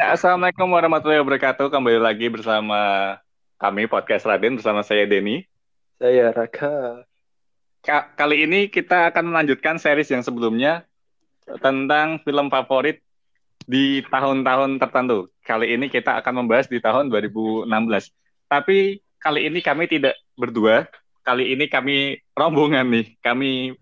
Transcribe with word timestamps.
Assalamualaikum 0.00 0.64
warahmatullahi 0.72 1.20
wabarakatuh. 1.20 1.68
Kembali 1.68 2.00
lagi 2.00 2.32
bersama 2.32 2.80
kami 3.60 3.84
podcast 3.84 4.24
Raden 4.24 4.56
bersama 4.56 4.80
saya 4.80 5.04
Denny. 5.04 5.44
Saya 6.00 6.32
Raka. 6.32 7.04
Ka- 7.84 8.08
kali 8.16 8.48
ini 8.48 8.72
kita 8.72 9.12
akan 9.12 9.28
melanjutkan 9.28 9.76
series 9.76 10.08
yang 10.08 10.24
sebelumnya 10.24 10.88
tentang 11.60 12.16
film 12.24 12.48
favorit 12.48 13.04
di 13.68 14.00
tahun-tahun 14.08 14.80
tertentu. 14.80 15.28
Kali 15.44 15.76
ini 15.76 15.92
kita 15.92 16.16
akan 16.16 16.48
membahas 16.48 16.64
di 16.64 16.80
tahun 16.80 17.12
2016. 17.12 17.68
Tapi 18.48 19.04
kali 19.20 19.52
ini 19.52 19.60
kami 19.60 19.84
tidak 19.84 20.16
berdua. 20.32 20.88
Kali 21.20 21.52
ini 21.52 21.68
kami 21.68 22.16
rombongan 22.32 22.88
nih. 22.88 23.20
Kami 23.20 23.76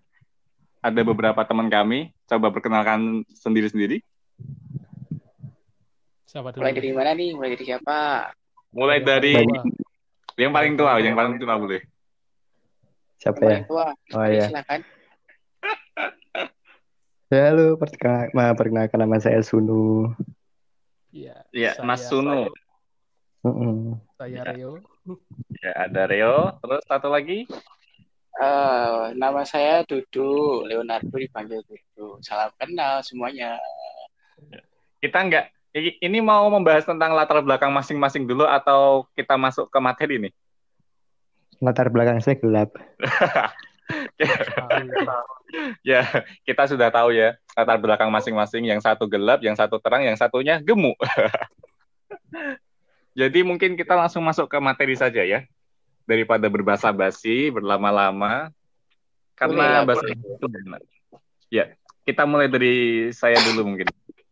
ada 0.83 0.99
beberapa 0.99 1.39
teman 1.47 1.71
kami. 1.71 2.11
Coba 2.27 2.51
perkenalkan 2.51 3.23
sendiri-sendiri. 3.31 4.03
Siapa 6.29 6.53
dulu? 6.53 6.61
Mulai 6.61 6.73
dari 6.77 6.89
mana 6.93 7.11
nih? 7.17 7.29
Mulai 7.33 7.49
dari 7.57 7.65
siapa? 7.65 7.97
Mulai 8.69 8.99
dari 9.01 9.33
tua. 9.33 9.65
yang 10.37 10.51
paling 10.53 10.73
tua, 10.77 10.91
yang 11.01 11.17
paling 11.17 11.35
tua 11.41 11.55
boleh. 11.57 11.81
Siapa 13.17 13.33
Yang 13.35 13.41
ya? 13.41 13.49
paling 13.49 13.65
tua. 13.65 13.85
Oh 14.13 14.25
iya. 14.29 14.45
Silakan. 14.45 14.79
Ya, 17.29 17.53
halo, 17.53 17.77
perkenalkan, 17.77 18.33
ma- 18.33 18.57
perkenalkan 18.57 18.97
nama 19.05 19.21
saya 19.21 19.37
Sunu. 19.45 20.09
Iya. 21.13 21.45
Iya, 21.53 21.77
saya- 21.77 21.85
Mas 21.85 22.01
Sunu. 22.09 22.49
Mm-mm. 23.45 24.01
Saya 24.17 24.49
Rio. 24.49 24.81
Ya, 25.61 25.71
ada 25.77 26.09
Reo. 26.09 26.57
Terus 26.57 26.81
satu 26.89 27.13
lagi. 27.13 27.45
Eh, 28.33 29.01
nama 29.13 29.45
saya 29.45 29.85
Dudu 29.85 30.65
Leonardo 30.65 31.13
dipanggil 31.13 31.61
Dudu. 31.69 32.17
Salam 32.25 32.49
kenal 32.57 33.05
semuanya. 33.05 33.61
Kita 34.97 35.21
nggak, 35.21 35.45
ini 35.79 36.19
mau 36.19 36.47
membahas 36.51 36.83
tentang 36.85 37.15
latar 37.15 37.39
belakang 37.41 37.71
masing-masing 37.71 38.27
dulu 38.27 38.43
atau 38.45 39.07
kita 39.15 39.39
masuk 39.39 39.71
ke 39.71 39.79
materi 39.79 40.15
nih? 40.27 40.33
Latar 41.59 41.87
belakang 41.91 42.19
saya 42.19 42.37
gelap. 42.39 42.71
Ya, 45.81 46.05
kita 46.45 46.69
sudah 46.69 46.93
tahu 46.93 47.09
ya 47.09 47.33
latar 47.57 47.81
belakang 47.81 48.13
masing-masing. 48.13 48.69
Yang 48.69 48.85
satu 48.85 49.09
gelap, 49.09 49.41
yang 49.41 49.57
satu 49.57 49.81
terang, 49.81 50.05
yang 50.05 50.13
satunya 50.13 50.61
gemuk. 50.61 50.93
Jadi 53.19 53.39
mungkin 53.41 53.73
kita 53.73 53.97
langsung 53.97 54.21
masuk 54.21 54.45
ke 54.45 54.57
materi 54.61 54.93
saja 54.93 55.25
ya. 55.25 55.41
Daripada 56.05 56.45
berbahasa 56.45 56.93
basi, 56.93 57.49
berlama-lama. 57.49 58.53
Karena 59.33 59.81
lah, 59.81 59.89
bahasa 59.89 60.05
itu 60.05 60.45
enak. 60.45 60.81
Ya, 61.49 61.73
kita 62.05 62.29
mulai 62.29 62.45
dari 62.45 63.09
saya 63.09 63.41
dulu 63.41 63.73
mungkin. 63.73 63.89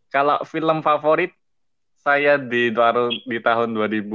Kalau 0.08 0.40
film 0.48 0.80
favorit, 0.80 1.36
saya 2.00 2.40
di 2.40 2.72
tahun 2.72 3.12
di 3.28 3.38
tahun 3.44 3.76
2000 3.76 4.08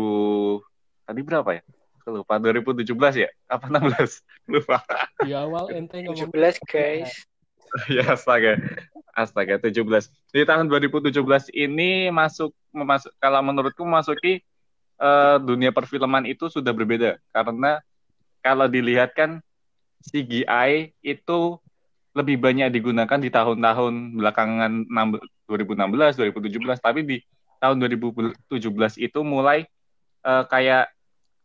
tadi 1.04 1.20
berapa 1.20 1.50
ya? 1.60 1.62
Lupa 2.08 2.34
2017 2.40 2.88
ya? 3.14 3.30
Apa 3.46 3.70
16? 3.70 4.24
Lupa. 4.52 4.82
Di 5.22 5.30
awal 5.36 5.70
ente 5.76 6.02
ngomong 6.02 6.32
17 6.34 6.58
guys. 6.66 7.12
ya 7.94 8.16
astaga. 8.16 8.58
Astaga 9.12 9.60
17. 9.60 9.76
Di 10.32 10.42
tahun 10.42 10.66
2017 10.66 11.14
ini 11.52 12.08
masuk 12.10 12.50
memasuk 12.72 13.12
kalau 13.20 13.38
menurutku 13.44 13.84
memasuki 13.84 14.42
eh, 14.98 15.36
dunia 15.44 15.70
perfilman 15.70 16.24
itu 16.26 16.48
sudah 16.48 16.72
berbeda 16.72 17.20
karena 17.30 17.78
kalau 18.42 18.66
dilihat 18.66 19.14
kan 19.14 19.38
CGI 20.02 20.96
itu 21.04 21.60
lebih 22.12 22.36
banyak 22.40 22.68
digunakan 22.68 23.18
di 23.20 23.30
tahun-tahun 23.32 24.18
belakangan 24.18 24.72
6 24.90 25.41
2016, 25.52 26.16
2017, 26.16 26.80
tapi 26.80 27.00
di 27.04 27.16
tahun 27.60 27.76
2017 27.78 28.40
itu 28.98 29.20
mulai 29.20 29.68
eh, 30.24 30.44
kayak 30.48 30.90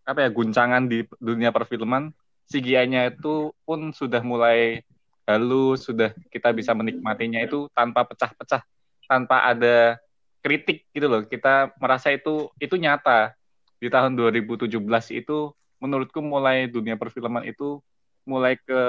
apa 0.08 0.20
ya 0.24 0.30
guncangan 0.32 0.88
di 0.88 1.04
dunia 1.20 1.52
perfilman 1.52 2.16
CGI-nya 2.48 3.12
itu 3.12 3.52
pun 3.68 3.92
sudah 3.92 4.24
mulai 4.24 4.82
halus, 5.28 5.84
sudah 5.84 6.16
kita 6.32 6.56
bisa 6.56 6.72
menikmatinya 6.72 7.44
itu 7.44 7.68
tanpa 7.76 8.08
pecah-pecah, 8.08 8.64
tanpa 9.04 9.44
ada 9.44 10.00
kritik 10.40 10.88
gitu 10.96 11.12
loh. 11.12 11.22
Kita 11.28 11.76
merasa 11.76 12.16
itu 12.16 12.48
itu 12.58 12.80
nyata. 12.80 13.36
Di 13.78 13.92
tahun 13.92 14.16
2017 14.18 14.72
itu 15.14 15.38
menurutku 15.78 16.24
mulai 16.24 16.66
dunia 16.66 16.98
perfilman 16.98 17.46
itu 17.46 17.84
mulai 18.26 18.58
ke 18.58 18.80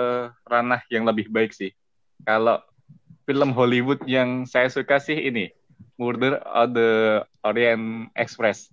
ranah 0.46 0.80
yang 0.88 1.04
lebih 1.04 1.28
baik 1.28 1.52
sih. 1.52 1.74
Kalau 2.22 2.62
film 3.28 3.52
Hollywood 3.52 4.00
yang 4.08 4.48
saya 4.48 4.72
suka 4.72 4.96
sih 4.96 5.28
ini 5.28 5.52
Murder 6.00 6.40
of 6.48 6.72
the 6.72 7.20
Orient 7.44 8.08
Express. 8.16 8.72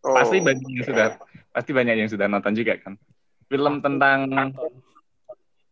Oh, 0.00 0.16
Pasti 0.16 0.40
banyak 0.40 0.64
yang 0.64 0.86
sudah 0.88 1.06
pasti 1.52 1.70
banyak 1.76 1.94
yang 2.00 2.08
sudah 2.08 2.32
nonton 2.32 2.56
juga 2.56 2.80
kan. 2.80 2.96
Film 3.52 3.84
tentang. 3.84 4.24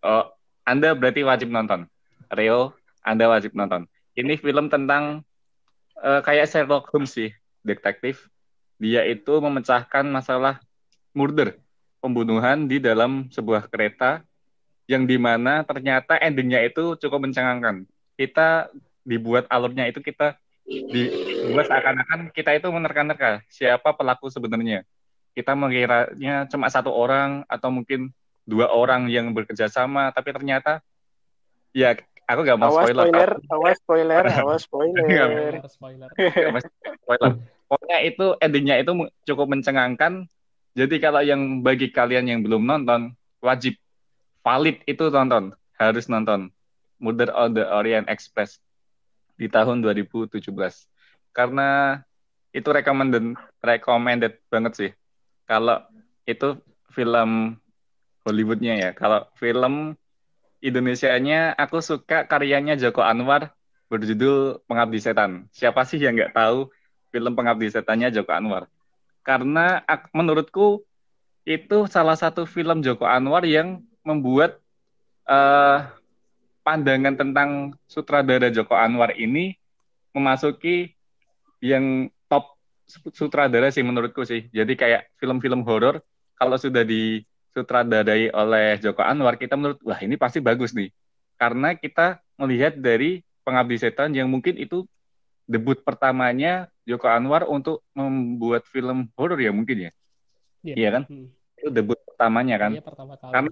Oh, 0.04 0.28
Anda 0.68 0.92
berarti 0.92 1.24
wajib 1.24 1.48
nonton. 1.48 1.88
Rio, 2.36 2.76
Anda 3.00 3.32
wajib 3.32 3.56
nonton. 3.56 3.88
Ini 4.12 4.36
film 4.36 4.68
tentang 4.68 5.24
eh, 6.04 6.20
kayak 6.20 6.52
Sherlock 6.52 6.92
Holmes 6.92 7.16
sih, 7.16 7.32
detektif. 7.64 8.28
Dia 8.76 9.08
itu 9.08 9.40
memecahkan 9.40 10.04
masalah 10.04 10.60
murder, 11.16 11.56
pembunuhan 12.04 12.68
di 12.68 12.76
dalam 12.76 13.32
sebuah 13.32 13.72
kereta 13.72 14.20
yang 14.90 15.06
di 15.06 15.14
mana 15.22 15.62
ternyata 15.62 16.18
endingnya 16.18 16.66
itu 16.66 16.98
cukup 16.98 17.22
mencengangkan. 17.22 17.86
Kita 18.18 18.66
dibuat 19.06 19.46
alurnya 19.46 19.86
itu 19.86 20.02
kita 20.02 20.34
dibuat 20.66 21.70
seakan-akan 21.70 22.34
kita 22.34 22.58
itu 22.58 22.66
menerka-nerka 22.74 23.46
siapa 23.46 23.94
pelaku 23.94 24.26
sebenarnya. 24.34 24.82
Kita 25.30 25.54
mengiranya 25.54 26.50
cuma 26.50 26.66
satu 26.66 26.90
orang 26.90 27.46
atau 27.46 27.70
mungkin 27.70 28.10
dua 28.42 28.66
orang 28.74 29.06
yang 29.06 29.30
bekerja 29.30 29.70
sama, 29.70 30.10
tapi 30.10 30.34
ternyata 30.34 30.82
ya 31.70 31.94
aku 32.26 32.42
gak 32.42 32.58
mau 32.58 32.74
Awas 32.74 32.90
spoiler. 32.90 33.06
spoiler, 33.06 33.30
awas 33.46 33.76
spoiler, 33.78 34.24
awas 34.42 34.60
spoiler. 34.66 34.98
Spoiler, 34.98 35.54
spoiler. 35.70 36.10
Spoiler. 37.06 37.30
Pokoknya 37.70 37.98
itu 38.02 38.26
endingnya 38.42 38.82
itu 38.82 38.90
cukup 39.30 39.46
mencengangkan. 39.54 40.26
Jadi 40.74 40.98
kalau 40.98 41.22
yang 41.22 41.62
bagi 41.62 41.94
kalian 41.94 42.26
yang 42.26 42.42
belum 42.42 42.66
nonton, 42.66 43.14
wajib 43.38 43.78
valid 44.44 44.80
itu 44.88 45.08
tonton, 45.12 45.52
harus 45.76 46.08
nonton 46.08 46.52
Murder 47.00 47.32
on 47.32 47.56
the 47.56 47.64
Orient 47.64 48.06
Express 48.12 48.60
di 49.40 49.48
tahun 49.48 49.80
2017. 49.80 50.44
Karena 51.32 52.00
itu 52.52 52.68
recommended 52.68 53.40
recommended 53.64 54.36
banget 54.52 54.72
sih. 54.76 54.90
Kalau 55.48 55.80
itu 56.28 56.60
film 56.92 57.56
Hollywoodnya 58.28 58.76
ya. 58.76 58.90
Kalau 58.92 59.24
film 59.40 59.96
Indonesianya 60.60 61.56
aku 61.56 61.80
suka 61.80 62.28
karyanya 62.28 62.76
Joko 62.76 63.00
Anwar 63.00 63.56
berjudul 63.88 64.60
Pengabdi 64.68 65.00
Setan. 65.00 65.48
Siapa 65.56 65.88
sih 65.88 65.96
yang 65.96 66.20
nggak 66.20 66.36
tahu 66.36 66.68
film 67.08 67.32
Pengabdi 67.32 67.72
Setannya 67.72 68.12
Joko 68.12 68.36
Anwar? 68.36 68.68
Karena 69.24 69.80
menurutku 70.12 70.84
itu 71.48 71.88
salah 71.88 72.14
satu 72.14 72.44
film 72.44 72.84
Joko 72.84 73.08
Anwar 73.08 73.48
yang 73.48 73.80
membuat 74.06 74.58
eh, 75.28 75.78
pandangan 76.64 77.14
tentang 77.16 77.50
sutradara 77.88 78.52
Joko 78.52 78.76
Anwar 78.76 79.16
ini 79.16 79.56
memasuki 80.14 80.94
yang 81.62 82.08
top 82.26 82.56
sutradara 83.14 83.70
sih 83.70 83.84
menurutku 83.84 84.24
sih. 84.26 84.48
Jadi 84.50 84.74
kayak 84.74 85.10
film-film 85.20 85.62
horor 85.62 86.02
kalau 86.40 86.56
sudah 86.56 86.82
disutradarai 86.82 88.32
oleh 88.32 88.80
Joko 88.80 89.04
Anwar, 89.04 89.36
kita 89.36 89.54
menurut 89.54 89.78
wah 89.84 90.00
ini 90.00 90.16
pasti 90.16 90.40
bagus 90.40 90.72
nih. 90.72 90.88
Karena 91.36 91.76
kita 91.76 92.20
melihat 92.40 92.76
dari 92.76 93.20
Pengabdi 93.44 93.76
Setan 93.80 94.12
yang 94.12 94.28
mungkin 94.28 94.56
itu 94.56 94.84
debut 95.44 95.80
pertamanya 95.82 96.68
Joko 96.88 97.08
Anwar 97.08 97.44
untuk 97.48 97.84
membuat 97.92 98.64
film 98.68 99.12
horor 99.16 99.36
ya 99.40 99.52
mungkin 99.52 99.88
ya. 99.88 99.92
Iya 100.64 100.88
kan? 101.00 101.02
Hmm. 101.08 101.28
Itu 101.60 101.68
debut 101.72 102.00
pertamanya 102.04 102.56
kan. 102.56 102.72
Iya 102.76 102.84
pertama 102.84 103.14
kali. 103.16 103.32
Karena 103.32 103.50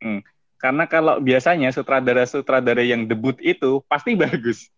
Hmm. 0.00 0.20
Karena 0.64 0.88
kalau 0.88 1.20
biasanya 1.20 1.68
sutradara-sutradara 1.76 2.80
yang 2.80 3.04
debut 3.04 3.36
itu 3.44 3.84
pasti 3.84 4.16
bagus. 4.24 4.72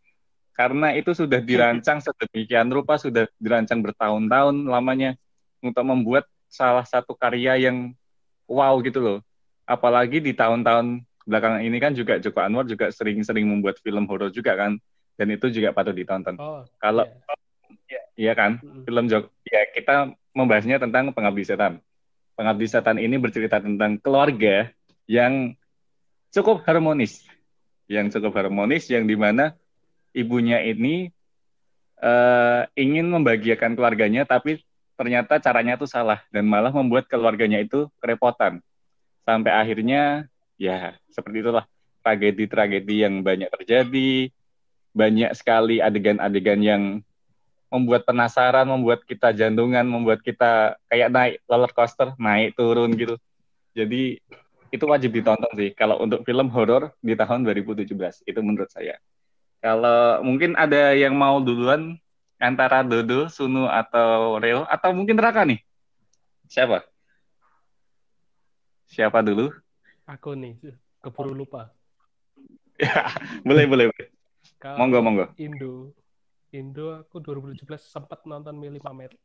Karena 0.56 0.96
itu 0.96 1.12
sudah 1.12 1.38
dirancang 1.38 2.00
sedemikian 2.00 2.72
rupa, 2.72 2.96
sudah 2.96 3.28
dirancang 3.36 3.84
bertahun-tahun 3.84 4.66
lamanya 4.66 5.14
untuk 5.60 5.84
membuat 5.84 6.24
salah 6.48 6.82
satu 6.82 7.12
karya 7.12 7.68
yang 7.68 7.92
wow 8.48 8.74
gitu 8.80 8.98
loh. 8.98 9.18
Apalagi 9.68 10.18
di 10.18 10.32
tahun-tahun 10.32 11.04
belakangan 11.28 11.60
ini 11.60 11.76
kan 11.76 11.92
juga 11.92 12.16
Joko 12.16 12.40
Anwar 12.40 12.64
juga 12.64 12.88
sering-sering 12.88 13.44
membuat 13.44 13.76
film 13.84 14.08
horor 14.08 14.32
juga 14.32 14.56
kan. 14.56 14.80
Dan 15.16 15.32
itu 15.32 15.52
juga 15.52 15.76
patut 15.76 15.92
ditonton. 15.92 16.36
Oh, 16.40 16.64
Kalau 16.80 17.04
iya. 17.88 18.00
iya 18.16 18.32
kan, 18.32 18.56
film 18.60 19.06
Joko, 19.12 19.28
ya 19.44 19.60
kita 19.76 20.12
membahasnya 20.32 20.80
tentang 20.80 21.12
Pengabdi 21.12 21.44
Setan. 21.44 21.80
Pengabdi 22.36 22.66
Setan 22.68 22.96
ini 22.96 23.16
bercerita 23.16 23.60
tentang 23.60 23.96
keluarga 24.00 24.72
yang 25.06 25.54
cukup 26.34 26.66
harmonis, 26.66 27.24
yang 27.86 28.10
cukup 28.10 28.34
harmonis, 28.36 28.86
yang 28.90 29.06
di 29.06 29.14
mana 29.14 29.54
ibunya 30.12 30.60
ini 30.62 31.10
eh, 32.02 32.62
ingin 32.76 33.06
membahagiakan 33.08 33.78
keluarganya, 33.78 34.26
tapi 34.26 34.60
ternyata 34.96 35.38
caranya 35.38 35.76
tuh 35.76 35.88
salah 35.88 36.24
dan 36.32 36.48
malah 36.48 36.72
membuat 36.74 37.06
keluarganya 37.06 37.62
itu 37.62 37.86
kerepotan. 38.02 38.60
Sampai 39.22 39.52
akhirnya 39.52 40.26
ya 40.56 40.96
seperti 41.10 41.44
itulah 41.44 41.64
tragedi-tragedi 42.02 43.02
yang 43.06 43.20
banyak 43.20 43.50
terjadi, 43.50 44.30
banyak 44.96 45.30
sekali 45.36 45.82
adegan-adegan 45.82 46.60
yang 46.62 46.82
membuat 47.66 48.06
penasaran, 48.06 48.64
membuat 48.64 49.02
kita 49.04 49.34
jantungan, 49.34 49.84
membuat 49.84 50.22
kita 50.22 50.78
kayak 50.88 51.08
naik 51.10 51.34
roller 51.44 51.72
coaster, 51.74 52.14
naik 52.16 52.54
turun 52.54 52.94
gitu. 52.94 53.18
Jadi 53.76 54.22
itu 54.76 54.84
wajib 54.84 55.10
ditonton 55.16 55.48
sih 55.56 55.72
kalau 55.72 55.98
untuk 56.04 56.22
film 56.22 56.52
horor 56.52 56.92
di 57.00 57.16
tahun 57.16 57.42
2017 57.48 57.88
itu 58.28 58.40
menurut 58.44 58.68
saya. 58.68 59.00
Kalau 59.64 60.20
mungkin 60.22 60.52
ada 60.54 60.92
yang 60.92 61.16
mau 61.16 61.40
duluan 61.40 61.96
antara 62.36 62.84
Dodo, 62.84 63.32
Sunu 63.32 63.66
atau 63.66 64.36
Reo 64.36 64.68
atau 64.68 64.92
mungkin 64.92 65.16
Raka 65.16 65.48
nih. 65.48 65.58
Siapa? 66.46 66.84
Siapa 68.86 69.24
dulu? 69.24 69.50
Aku 70.06 70.36
nih, 70.38 70.60
keburu 71.02 71.34
lupa. 71.34 71.72
Ya, 72.76 73.08
boleh 73.40 73.64
boleh. 73.64 73.88
Kalau 74.60 74.84
Monggo 74.84 75.00
monggo. 75.00 75.26
Indo, 75.40 75.96
Indo 76.52 76.92
aku 77.00 77.24
2017 77.24 77.64
sempat 77.80 78.20
nonton 78.28 78.52
Mili 78.52 78.76
Pamer. 78.84 79.16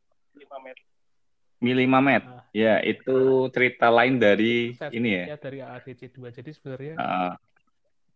Mili 1.62 1.86
Mamet. 1.86 2.26
Nah, 2.26 2.42
Ya, 2.52 2.84
itu 2.84 3.48
cerita 3.56 3.88
lain 3.88 4.20
dari 4.20 4.76
versi 4.76 4.98
ini 5.00 5.10
ya. 5.16 5.24
dia 5.32 5.38
dari 5.40 5.60
AADC 5.64 6.02
2. 6.12 6.28
Jadi 6.34 6.50
sebenarnya 6.52 6.94
Ah, 7.00 7.32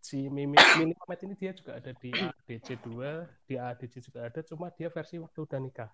si 0.03 0.27
Mimi 0.27 0.57
Mili 0.81 0.94
Pamer 0.97 1.18
ini 1.24 1.36
dia 1.39 1.51
juga 1.56 1.80
ada 1.80 1.92
di 1.95 2.09
AADC 2.12 2.68
2, 2.83 3.24
di 3.47 3.56
AADC 3.56 3.94
juga 4.03 4.19
ada, 4.27 4.39
cuma 4.44 4.68
dia 4.75 4.89
versi 4.92 5.15
waktu 5.21 5.39
udah 5.45 5.59
nikah. 5.62 5.89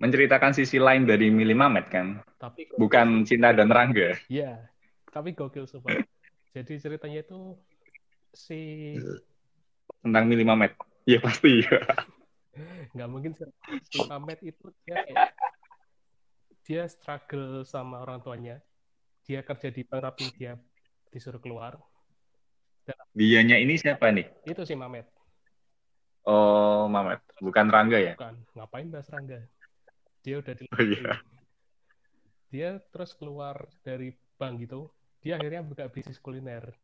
menceritakan 0.00 0.56
sisi 0.56 0.80
lain 0.80 1.04
dari 1.04 1.28
Mili 1.28 1.52
Mamet 1.52 1.92
kan, 1.92 2.24
Tapi 2.40 2.64
bukan 2.80 3.20
Cinta 3.28 3.52
dan 3.52 3.68
Rangga. 3.68 4.16
Iya, 4.32 4.64
tapi 5.12 5.36
gokil 5.36 5.68
super. 5.68 5.92
Jadi 6.56 6.80
ceritanya 6.80 7.20
itu 7.20 7.52
si 8.32 8.96
Tentang 10.00 10.24
Mili 10.24 10.40
Mamet. 10.40 10.72
Ya 11.04 11.20
pasti. 11.20 11.60
nggak 12.96 13.08
mungkin 13.10 13.32
Pamet 14.10 14.40
itu 14.42 14.74
dia 14.82 15.06
kayak 15.06 15.32
dia 16.66 16.82
struggle 16.86 17.62
sama 17.66 18.02
orang 18.02 18.22
tuanya. 18.22 18.56
Dia 19.26 19.42
kerja 19.46 19.70
di 19.70 19.82
bank 19.86 20.02
tapi 20.02 20.24
dia 20.34 20.58
disuruh 21.10 21.38
keluar. 21.42 21.78
Dianya 23.14 23.58
ini 23.58 23.78
siapa 23.78 24.10
nih? 24.10 24.26
Itu 24.46 24.66
si 24.66 24.74
Mamet. 24.74 25.06
Oh, 26.26 26.90
Mamet. 26.90 27.22
Bukan 27.38 27.66
Rangga 27.70 27.98
ya? 27.98 28.14
Bukan, 28.18 28.34
ngapain 28.54 28.88
bahas 28.90 29.08
Rangga? 29.10 29.40
Dia 30.20 30.42
udah 30.42 30.54
di 30.54 30.64
Oh 30.68 30.82
iya. 30.82 31.14
Dia 32.50 32.68
terus 32.90 33.14
keluar 33.14 33.70
dari 33.86 34.10
bank 34.38 34.66
gitu. 34.66 34.90
Dia 35.22 35.38
akhirnya 35.38 35.62
buka 35.62 35.86
bisnis 35.86 36.18
kuliner. 36.18 36.74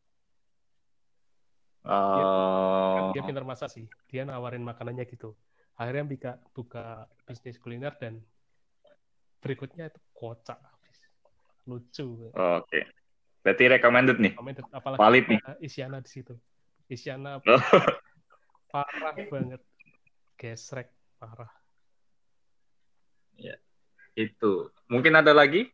Oh, 1.87 3.11
Dia 3.15 3.23
pintar 3.23 3.47
masak 3.47 3.71
sih. 3.71 3.87
Dia 4.11 4.27
nawarin 4.27 4.63
makanannya 4.63 5.07
gitu. 5.07 5.35
Akhirnya 5.77 6.03
buka 6.09 6.31
buka 6.57 6.85
bisnis 7.29 7.61
kuliner 7.61 7.93
dan 8.01 8.17
berikutnya 9.39 9.93
itu 9.93 9.99
kocak 10.17 10.57
habis. 10.57 10.97
Lucu. 11.69 12.33
oke. 12.33 12.79
Berarti 13.45 13.63
recommended 13.69 14.17
nih. 14.17 14.33
Komen 14.33 14.57
apalagi 14.73 14.99
Valid 14.99 15.25
nih. 15.29 15.39
Isyana 15.61 16.01
di 16.01 16.09
situ. 16.09 16.33
Isyana 16.89 17.39
Oh. 17.47 18.83
parah 18.83 19.15
banget. 19.15 19.61
Gesrek 20.35 20.91
parah. 21.21 21.47
Itu. 24.17 24.73
Mungkin 24.89 25.13
ada 25.13 25.29
lagi? 25.29 25.69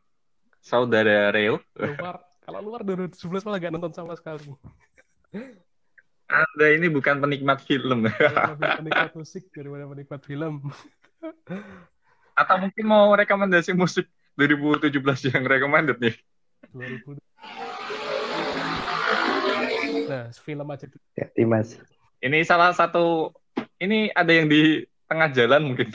Saudara 0.60 1.32
Reo? 1.32 1.64
Luar 1.80 2.20
kalau 2.44 2.60
luar 2.60 2.84
2017 2.84 3.48
malah 3.48 3.60
gak 3.60 3.72
nonton 3.72 3.94
sama 3.96 4.20
sekali. 4.20 4.52
Anda 6.34 6.66
ini 6.74 6.90
bukan 6.90 7.22
penikmat 7.22 7.62
film. 7.62 8.10
Lebih 8.58 8.70
penikmat 8.82 9.14
musik 9.14 9.54
daripada 9.54 9.86
penikmat 9.86 10.22
film. 10.26 10.66
Atau 12.42 12.56
mungkin 12.58 12.86
mau 12.90 13.14
rekomendasi 13.14 13.78
musik 13.78 14.10
2017 14.42 15.30
yang 15.30 15.46
recommended 15.46 16.02
nih? 16.02 16.18
2000. 16.74 17.22
Nah, 20.10 20.34
film 20.34 20.68
aja 20.74 20.86
dulu. 20.90 21.06
Ya, 21.14 21.30
Dimas. 21.38 21.78
Ini 22.18 22.42
salah 22.42 22.74
satu, 22.74 23.30
ini 23.78 24.10
ada 24.18 24.34
yang 24.34 24.50
di 24.50 24.90
tengah 25.06 25.30
jalan 25.30 25.62
mungkin. 25.70 25.94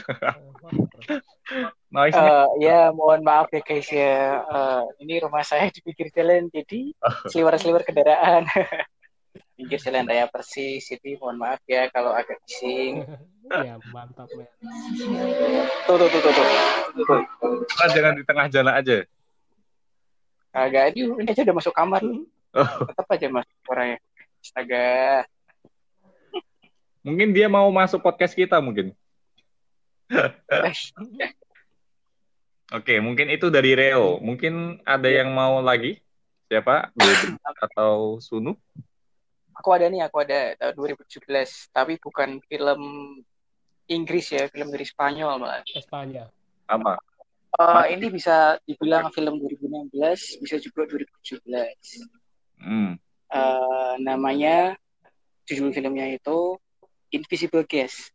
Noise 1.91 2.15
Eh, 2.23 2.47
ya, 2.63 2.95
mohon 2.95 3.27
maaf 3.27 3.51
ya 3.51 3.59
guys 3.65 3.91
ya. 3.91 4.39
Eh, 4.47 4.83
ini 5.03 5.19
rumah 5.19 5.43
saya 5.43 5.67
di 5.75 5.83
pinggir 5.83 6.15
jalan, 6.15 6.47
jadi 6.47 6.95
seliwer-seliwer 7.27 7.83
kendaraan. 7.83 8.47
Pinggir 9.59 9.83
jalan 9.83 10.07
raya 10.07 10.31
persis, 10.31 10.87
jadi 10.87 11.19
mohon 11.19 11.35
maaf 11.35 11.59
ya 11.67 11.91
kalau 11.91 12.15
agak 12.15 12.39
bising. 12.47 13.03
ya, 13.67 13.75
mantap 13.91 14.31
men. 14.39 14.47
Tuh, 15.83 15.99
tuh, 15.99 16.07
tuh, 16.07 16.21
tuh, 16.23 16.31
tuh. 16.31 16.47
tuh. 17.03 17.23
Ah, 17.83 17.89
jangan 17.91 18.15
di 18.15 18.23
tengah 18.23 18.47
jalan 18.47 18.71
aja. 18.79 19.03
Agak 20.55 20.95
ini, 20.95 21.11
ini 21.11 21.27
aja 21.27 21.43
udah 21.43 21.57
masuk 21.59 21.75
kamar. 21.75 22.07
Oh, 22.55 22.71
Tetap 22.87 23.07
aja 23.11 23.27
masuk 23.35 23.59
orangnya. 23.67 23.99
Astaga. 24.39 25.27
mungkin 27.07 27.35
dia 27.35 27.51
mau 27.51 27.67
masuk 27.75 27.99
podcast 27.99 28.39
kita 28.39 28.63
mungkin. 28.63 28.95
Eh, 30.15 30.31
Oke, 32.79 33.01
mungkin 33.03 33.27
itu 33.33 33.51
dari 33.51 33.75
Reo. 33.75 34.23
Mungkin 34.23 34.87
ada 34.87 35.09
yang 35.11 35.35
mau 35.35 35.59
lagi? 35.59 35.99
Siapa? 36.47 36.95
Atau 37.59 38.23
Sunu? 38.23 38.55
Aku 39.59 39.75
ada 39.75 39.91
nih, 39.91 40.07
aku 40.07 40.23
ada 40.23 40.55
tahun 40.55 40.75
2017, 40.79 41.27
tapi 41.75 41.99
bukan 41.99 42.39
film 42.47 42.81
Inggris 43.91 44.31
ya, 44.31 44.47
film 44.47 44.71
dari 44.71 44.87
Spanyol 44.87 45.43
malah. 45.43 45.67
Espanya. 45.67 46.31
Apa? 46.71 46.95
Eh, 47.59 47.99
ini 47.99 48.07
bisa 48.07 48.55
dibilang 48.63 49.11
film 49.11 49.43
2016, 49.43 50.39
bisa 50.39 50.63
juga 50.63 50.87
2017. 50.87 52.07
Hmm. 52.63 52.95
Eh, 53.35 53.95
namanya 53.99 54.79
judul 55.43 55.75
filmnya 55.75 56.07
itu 56.15 56.55
Invisible 57.11 57.67
Guest. 57.67 58.15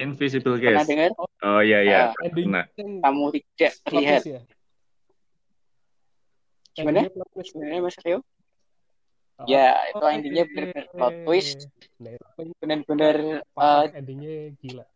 Invisible 0.00 0.56
Pernah 0.56 0.80
Guest. 0.80 0.88
dengar? 0.88 1.10
Oh 1.44 1.60
iya 1.60 1.78
iya. 1.84 1.98
Ah, 2.08 2.24
Ending 2.24 2.48
Nah, 2.50 2.64
Kamu 3.04 3.30
tidak 3.52 3.72
lihat. 3.92 4.22
ya. 4.24 4.40
Gimana? 6.74 7.06
Twist. 7.30 7.52
Sebenarnya 7.52 7.80
Mas 7.84 7.96
Rio, 8.02 8.18
Oh, 9.34 9.50
ya 9.50 9.74
itu 9.90 9.98
oh, 9.98 10.06
endingnya 10.14 10.46
iya. 10.46 10.52
benar-benar 10.54 10.86
plot 10.94 11.14
twist, 11.26 11.66
Nah, 11.98 12.10
itu 12.14 12.54
benar-benar 12.62 13.16
parah, 13.50 13.90
eh, 13.90 13.98
endingnya 13.98 14.54
gila. 14.62 14.86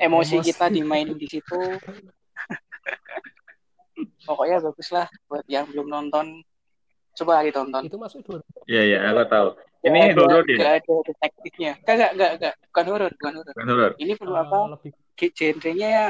emosi 0.00 0.40
Emosi. 0.40 0.48
kita 0.48 0.66
dimainin 0.72 1.20
di 1.20 1.28
situ. 1.28 1.54
Pokoknya 4.26 4.58
bagus 4.64 4.88
lah 4.90 5.06
buat 5.28 5.44
yang 5.44 5.68
belum 5.68 5.92
nonton. 5.92 6.40
Coba 7.14 7.44
ditonton. 7.44 7.84
Itu 7.86 8.00
masuk 8.00 8.24
2000. 8.26 8.42
iya 8.66 8.82
iya, 8.88 8.98
aku 9.12 9.22
tahu. 9.28 9.48
Ini 9.84 10.00
ada- 10.10 10.16
horor 10.24 10.42
ya? 10.48 10.80
ada 10.80 10.94
detektifnya. 11.04 11.72
Enggak, 11.84 11.94
enggak, 11.94 12.10
enggak, 12.16 12.30
enggak. 12.40 12.54
Bukan 12.64 12.84
horor, 12.90 13.10
bukan 13.20 13.32
horor. 13.38 13.54
Bukan 13.54 13.68
horor. 13.70 13.92
Ini 14.00 14.12
film 14.16 14.34
Ah, 14.34 14.42
apa? 14.42 14.58
lebih 14.74 14.90
Genrenya 15.14 15.88
ya 15.92 16.08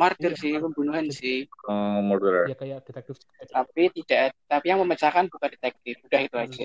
murder 0.00 0.32
Iya. 0.32 0.40
sih, 0.40 0.52
pembunuhan 0.56 1.04
sih. 1.12 1.38
Oh, 1.68 2.00
murderer. 2.00 2.48
ya 2.48 2.56
kayak 2.56 2.78
detektif 2.88 3.20
Tapi 3.46 3.82
tidak, 3.92 4.32
tapi 4.48 4.66
yang 4.72 4.80
memecahkan 4.80 5.28
bukan 5.28 5.48
detektif. 5.52 6.00
Udah 6.00 6.20
itu 6.24 6.36
aja 6.36 6.64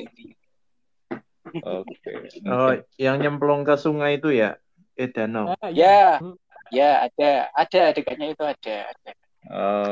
Hmm. 1.45 1.61
Oke. 1.61 2.11
Oh, 2.43 2.73
yang 2.97 3.21
nyemplung 3.21 3.61
ke 3.61 3.77
sungai 3.77 4.17
itu 4.17 4.33
ya? 4.33 4.57
Eh, 4.97 5.05
danau. 5.07 5.53
Ah, 5.53 5.69
Ya, 5.69 6.17
Hmm. 6.17 6.33
ya 6.73 7.05
ada, 7.05 7.53
ada 7.53 7.79
adegannya 7.93 8.33
itu 8.33 8.41
ada. 8.43 8.75
ada. 8.89 9.11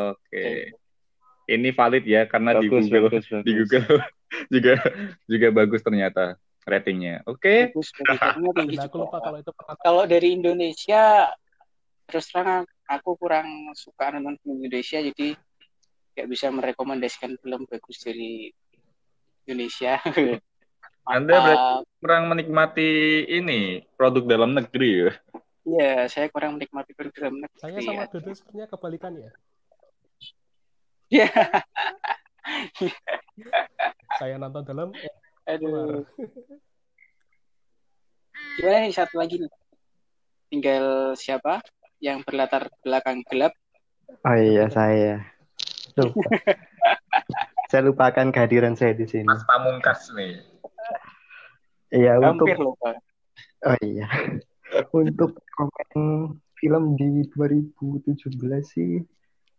Oke. 0.09 0.73
Ini 1.45 1.69
valid 1.69 2.03
ya 2.07 2.25
karena 2.25 2.57
di 2.57 2.65
Bagus, 2.65 2.89
Google 2.89 3.05
bagus, 3.05 3.25
bagus. 3.29 3.45
di 3.45 3.51
Google 3.53 3.85
juga 4.55 4.73
juga 5.29 5.47
bagus 5.53 5.81
ternyata 5.85 6.23
ratingnya. 6.65 7.21
Oke. 7.29 7.69
Bagus, 7.69 7.91
aku 8.33 8.39
lupa 8.41 8.63
juga. 8.65 9.21
kalau 9.21 9.37
itu 9.37 9.51
pertama 9.53 9.77
Kalau 9.85 10.03
dari 10.09 10.27
Indonesia, 10.33 11.29
terus 12.09 12.25
terang 12.33 12.65
aku 12.87 13.15
kurang 13.17 13.47
suka 13.75 14.13
nonton 14.13 14.37
film 14.41 14.57
Indonesia, 14.63 14.99
jadi 14.99 15.35
nggak 16.13 16.27
bisa 16.29 16.47
merekomendasikan 16.53 17.35
film 17.41 17.65
bagus 17.65 17.97
dari 18.03 18.53
Indonesia. 19.47 19.99
Anda 21.03 21.35
berarti 21.35 21.83
kurang 21.99 22.31
menikmati 22.31 22.91
ini 23.27 23.83
produk 23.99 24.23
dalam 24.23 24.55
negeri 24.55 24.91
ya. 25.07 25.11
Iya, 25.63 26.07
saya 26.07 26.27
kurang 26.31 26.59
menikmati 26.59 26.95
film 26.95 27.43
negeri. 27.43 27.59
saya 27.59 27.79
sama 27.83 28.07
ya. 28.07 28.11
Dodo 28.11 28.31
sebenarnya 28.31 28.67
kebalikan 28.71 29.13
ya. 29.19 29.31
Iya. 31.11 31.29
Saya 34.19 34.37
nonton 34.37 34.61
dalam 34.61 34.93
eh, 34.93 35.57
Aduh. 35.57 35.67
luar. 35.67 36.05
Gimana 38.59 38.77
nih 38.85 38.93
satu 38.93 39.17
lagi 39.17 39.41
nih? 39.41 39.49
tinggal 40.53 41.17
siapa 41.17 41.65
yang 42.03 42.19
berlatar 42.27 42.67
belakang 42.83 43.23
gelap. 43.31 43.55
Oh 44.27 44.35
iya 44.35 44.67
saya. 44.67 45.23
Lupa. 45.95 46.19
saya 47.71 47.81
lupakan 47.87 48.27
kehadiran 48.35 48.75
saya 48.75 48.91
di 48.91 49.07
sini. 49.07 49.23
Mas 49.23 49.47
Pamungkas 49.47 50.11
nih. 50.11 50.43
Iya 51.95 52.19
untuk 52.19 52.51
Hampir 52.51 52.59
lupa. 52.59 52.91
oh 53.63 53.77
iya. 53.79 54.11
Untuk 54.91 55.39
komen 55.55 56.35
film 56.59 56.83
di 56.99 57.23
2017 57.31 58.11
sih 58.67 58.99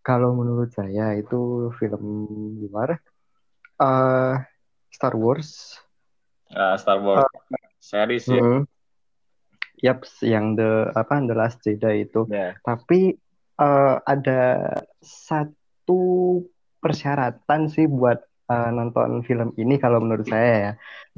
kalau 0.04 0.36
menurut 0.36 0.68
saya 0.68 1.16
itu 1.16 1.72
film 1.80 2.04
luar 2.60 3.00
eh 3.80 4.36
Star 4.92 5.16
Wars. 5.16 5.80
Ah, 6.52 6.76
Star 6.76 7.00
Wars 7.00 7.24
series 7.80 8.28
ya. 8.28 8.40
Mm. 8.40 8.60
Yap, 9.83 10.07
yang 10.23 10.54
the 10.54 10.93
apa 10.95 11.19
The 11.25 11.35
Last 11.35 11.62
Jedi 11.66 12.07
itu. 12.07 12.26
Ya. 12.31 12.54
Tapi 12.62 13.16
eh, 13.59 13.97
ada 14.04 14.43
satu 15.02 16.40
persyaratan 16.78 17.73
sih 17.73 17.90
buat 17.90 18.23
eh, 18.50 18.71
nonton 18.71 19.25
film 19.26 19.50
ini 19.59 19.81
kalau 19.81 19.99
menurut 19.99 20.28
saya 20.28 20.52
ya. 20.54 20.73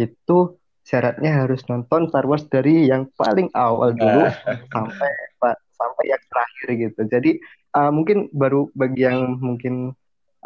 Itu 0.09 0.57
syaratnya 0.87 1.45
harus 1.45 1.67
nonton 1.67 2.07
Star 2.09 2.25
Wars 2.25 2.47
dari 2.47 2.87
yang 2.87 3.11
paling 3.19 3.51
awal 3.59 3.91
dulu 3.93 4.31
sampai 4.73 5.13
pa- 5.43 5.61
sampai 5.75 6.05
yang 6.09 6.23
terakhir 6.31 6.69
gitu. 6.79 7.01
Jadi 7.11 7.31
eh, 7.77 7.91
mungkin 7.93 8.33
baru 8.33 8.71
bagi 8.73 9.05
yang 9.05 9.37
mungkin 9.37 9.93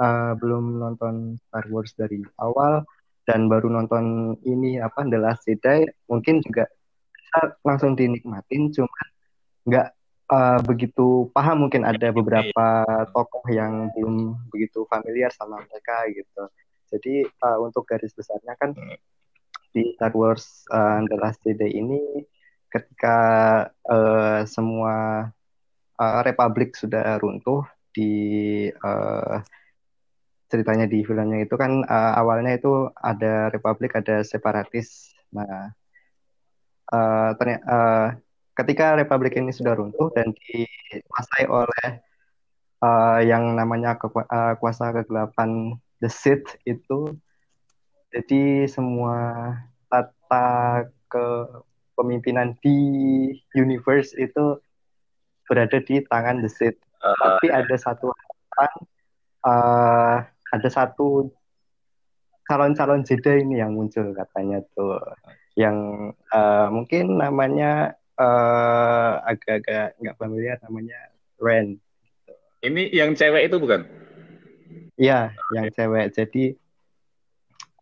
eh, 0.01 0.33
belum 0.35 0.83
nonton 0.83 1.39
Star 1.47 1.67
Wars 1.71 1.95
dari 1.95 2.25
awal 2.43 2.83
dan 3.29 3.47
baru 3.47 3.71
nonton 3.71 4.35
ini 4.43 4.81
apa 4.83 5.07
The 5.07 5.19
Last 5.21 5.47
Jedi 5.47 5.87
mungkin 6.11 6.43
juga 6.43 6.67
bisa 7.31 7.55
langsung 7.63 7.95
dinikmatin 7.95 8.75
cuma 8.75 9.01
nggak 9.63 9.87
eh, 10.35 10.61
begitu 10.67 11.31
paham 11.31 11.67
mungkin 11.71 11.87
ada 11.87 12.11
beberapa 12.11 12.67
tokoh 13.15 13.47
yang 13.47 13.95
belum 13.95 14.35
begitu 14.51 14.83
familiar 14.91 15.31
sama 15.31 15.63
mereka 15.63 16.11
gitu. 16.11 16.51
Jadi 16.91 17.23
eh, 17.23 17.59
untuk 17.63 17.87
garis 17.87 18.11
besarnya 18.11 18.59
kan 18.59 18.75
di 19.71 19.95
Star 19.95 20.11
Wars 20.11 20.67
eh, 20.75 21.07
The 21.07 21.17
Last 21.23 21.39
Jedi 21.47 21.71
ini 21.79 22.27
ketika 22.67 23.19
eh, 23.71 24.43
semua 24.51 25.31
eh, 26.03 26.21
Republik 26.27 26.75
sudah 26.75 27.15
runtuh 27.23 27.63
di 27.95 28.11
eh, 28.75 29.37
ceritanya 30.51 30.91
di 30.91 31.07
filmnya 31.07 31.47
itu 31.47 31.55
kan 31.55 31.87
eh, 31.87 32.13
awalnya 32.19 32.59
itu 32.59 32.91
ada 32.99 33.55
Republik 33.55 33.95
ada 33.95 34.27
separatis. 34.27 35.15
Nah, 35.31 35.71
terny- 37.39 37.63
eh, 37.63 38.09
ketika 38.59 38.99
Republik 38.99 39.39
ini 39.39 39.55
sudah 39.55 39.79
runtuh 39.79 40.11
dan 40.13 40.35
dikuasai 40.35 41.47
oleh 41.47 41.89
eh, 42.81 43.21
yang 43.29 43.55
namanya 43.55 43.95
keku- 44.01 44.27
eh, 44.27 44.55
kuasa 44.57 44.91
kegelapan 44.91 45.77
The 46.01 46.09
Sith 46.09 46.57
itu, 46.65 47.13
jadi 48.11 48.65
semua 48.67 49.53
tata 49.93 50.89
kepemimpinan 51.13 52.57
di 52.65 52.79
universe 53.53 54.17
itu 54.17 54.57
berada 55.45 55.77
di 55.83 56.01
tangan 56.09 56.41
The 56.41 56.51
Sith. 56.51 56.79
Eh, 56.81 57.17
Tapi 57.21 57.47
ada 57.53 57.77
satu 57.77 58.09
harapan, 58.11 58.73
eh, 59.45 60.17
ada 60.51 60.69
satu 60.73 61.29
calon-calon 62.49 63.07
Jedi 63.07 63.47
ini 63.47 63.63
yang 63.63 63.77
muncul 63.77 64.11
katanya 64.17 64.59
tuh, 64.75 64.99
yang 65.59 66.11
eh, 66.13 66.69
mungkin 66.71 67.19
namanya 67.19 67.95
eh, 68.19 69.13
agak-agak 69.27 69.99
nggak 69.99 70.19
familiar, 70.19 70.57
namanya 70.63 70.99
Ren. 71.41 71.81
ini 72.61 72.93
yang 72.93 73.17
cewek 73.17 73.49
itu 73.49 73.57
bukan? 73.57 73.89
Iya, 75.01 75.33
yang 75.57 75.73
cewek. 75.73 76.13
Jadi 76.13 76.53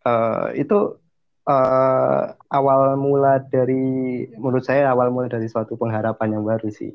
eh, 0.06 0.48
itu 0.54 0.78
eh, 1.48 2.22
awal 2.54 2.94
mula 2.94 3.42
dari, 3.42 4.22
menurut 4.38 4.62
saya 4.62 4.94
awal 4.94 5.10
mula 5.10 5.26
dari 5.26 5.50
suatu 5.50 5.74
pengharapan 5.74 6.38
yang 6.38 6.44
baru 6.46 6.70
sih. 6.70 6.94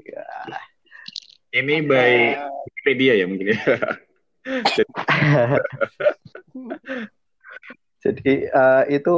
Ini 1.54 1.86
by 1.86 2.34
Wikipedia 2.66 3.14
ya 3.20 3.26
mungkin 3.30 3.54
ya. 3.54 3.60
Jadi 8.04 8.34
eh, 8.48 8.84
itu 8.92 9.16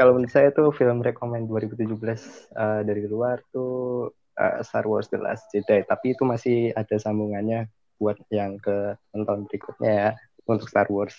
kalau 0.00 0.16
menurut 0.16 0.32
saya 0.32 0.48
tuh 0.48 0.72
film 0.72 1.04
rekomend 1.04 1.44
2017 1.44 1.92
eh, 1.92 2.80
dari 2.88 3.04
luar 3.04 3.44
tuh 3.52 4.08
eh, 4.40 4.64
Star 4.64 4.88
Wars 4.88 5.12
The 5.12 5.20
Last 5.20 5.52
Jedi. 5.52 5.84
Tapi 5.84 6.16
itu 6.16 6.24
masih 6.24 6.72
ada 6.72 6.96
sambungannya 6.96 7.68
buat 8.00 8.16
yang 8.32 8.56
ke 8.56 8.96
nonton 9.12 9.44
berikutnya 9.44 9.92
ya 9.92 10.10
untuk 10.48 10.72
Star 10.72 10.88
Wars. 10.88 11.12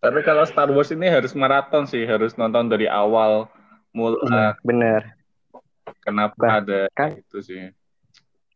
Tapi 0.00 0.24
kalau 0.24 0.48
Star 0.48 0.72
Wars 0.72 0.88
ini 0.88 1.04
harus 1.04 1.36
maraton 1.36 1.84
sih, 1.84 2.08
harus 2.08 2.32
nonton 2.40 2.72
dari 2.72 2.88
awal 2.88 3.52
mula. 3.92 4.56
Bener. 4.64 5.04
Kenapa 6.00 6.64
ada 6.64 6.88
Bahkan- 6.88 7.20
itu 7.20 7.38
sih? 7.44 7.60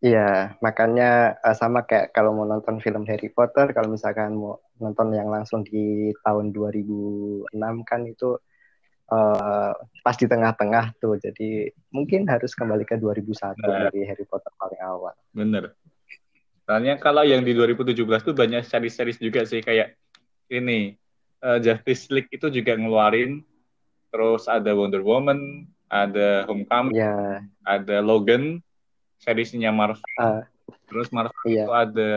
Iya, 0.01 0.57
makanya 0.65 1.37
eh, 1.45 1.57
sama 1.59 1.85
kayak 1.85 2.17
kalau 2.17 2.33
mau 2.33 2.49
nonton 2.49 2.81
film 2.81 3.05
Harry 3.05 3.29
Potter, 3.29 3.77
kalau 3.77 3.93
misalkan 3.93 4.33
mau 4.33 4.65
nonton 4.81 5.13
yang 5.13 5.29
langsung 5.29 5.61
di 5.61 6.17
tahun 6.25 6.57
2006 6.57 7.53
kan 7.85 8.07
itu 8.09 8.41
eh, 9.09 9.73
pas 10.05 10.17
di 10.17 10.27
tengah-tengah 10.29 10.97
tuh. 11.01 11.17
Jadi 11.21 11.73
mungkin 11.93 12.29
harus 12.29 12.53
kembali 12.53 12.85
ke 12.85 12.97
2001 13.01 13.57
Nah. 13.65 13.89
dari 13.89 14.05
Harry 14.05 14.25
Potter 14.29 14.53
paling 14.57 14.81
awal. 14.81 15.15
Bener. 15.33 15.73
Soalnya 16.69 17.01
kalau 17.01 17.25
yang 17.25 17.41
di 17.41 17.57
2017 17.57 18.21
tuh 18.21 18.37
banyak 18.37 18.61
series-series 18.61 19.17
juga 19.17 19.41
sih 19.49 19.65
kayak 19.65 19.97
ini 20.53 20.97
eh, 21.41 21.59
Justice 21.65 22.13
League 22.13 22.29
itu 22.29 22.53
juga 22.53 22.77
ngeluarin 22.77 23.41
terus 24.09 24.49
ada 24.49 24.73
Wonder 24.73 25.05
Woman, 25.05 25.69
ada 25.89 26.49
Homecoming, 26.49 26.97
Ya, 26.97 27.45
ada 27.65 28.01
Logan, 28.01 28.61
seriesnya 29.21 29.73
Marvel. 29.73 30.01
Ah. 30.17 30.45
Terus 30.89 31.09
Marvel 31.13 31.45
iya. 31.49 31.65
itu 31.65 31.73
ada 31.73 32.13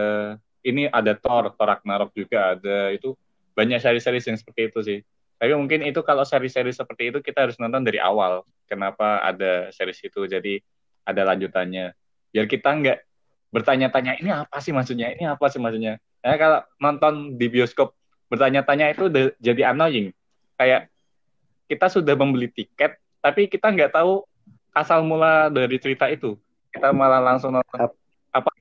ini 0.63 0.87
ada 0.87 1.15
Thor, 1.15 1.51
Thor 1.55 1.67
Ragnarok 1.67 2.11
juga 2.15 2.55
ada 2.55 2.91
itu 2.95 3.15
banyak 3.55 3.79
series-series 3.79 4.27
yang 4.31 4.37
seperti 4.39 4.61
itu 4.71 4.79
sih. 4.83 4.99
Tapi 5.41 5.57
mungkin 5.57 5.81
itu 5.81 6.05
kalau 6.05 6.21
seri-seri 6.21 6.69
seperti 6.69 7.09
itu 7.09 7.17
kita 7.17 7.49
harus 7.49 7.57
nonton 7.57 7.81
dari 7.81 7.97
awal. 7.97 8.45
Kenapa 8.69 9.25
ada 9.25 9.73
series 9.73 9.97
itu? 10.05 10.29
Jadi 10.29 10.61
ada 11.01 11.33
lanjutannya. 11.33 11.97
Biar 12.29 12.45
kita 12.45 12.69
nggak 12.69 12.97
bertanya-tanya 13.49 14.21
ini 14.21 14.29
apa 14.29 14.61
sih 14.61 14.69
maksudnya? 14.69 15.09
Ini 15.17 15.33
apa 15.33 15.49
sih 15.49 15.57
maksudnya? 15.57 15.97
Nah, 16.21 16.37
kalau 16.37 16.61
nonton 16.77 17.41
di 17.41 17.49
bioskop 17.49 17.97
bertanya-tanya 18.29 18.93
itu 18.93 19.09
udah 19.09 19.33
jadi 19.41 19.73
annoying. 19.73 20.13
Kayak 20.61 20.93
kita 21.65 21.89
sudah 21.89 22.13
membeli 22.13 22.45
tiket, 22.45 23.01
tapi 23.17 23.49
kita 23.49 23.73
nggak 23.73 23.97
tahu 23.97 24.21
asal 24.77 25.01
mula 25.01 25.49
dari 25.49 25.81
cerita 25.81 26.05
itu. 26.05 26.37
Kita 26.69 26.93
malah 26.93 27.17
langsung 27.17 27.57
nonton. 27.57 27.89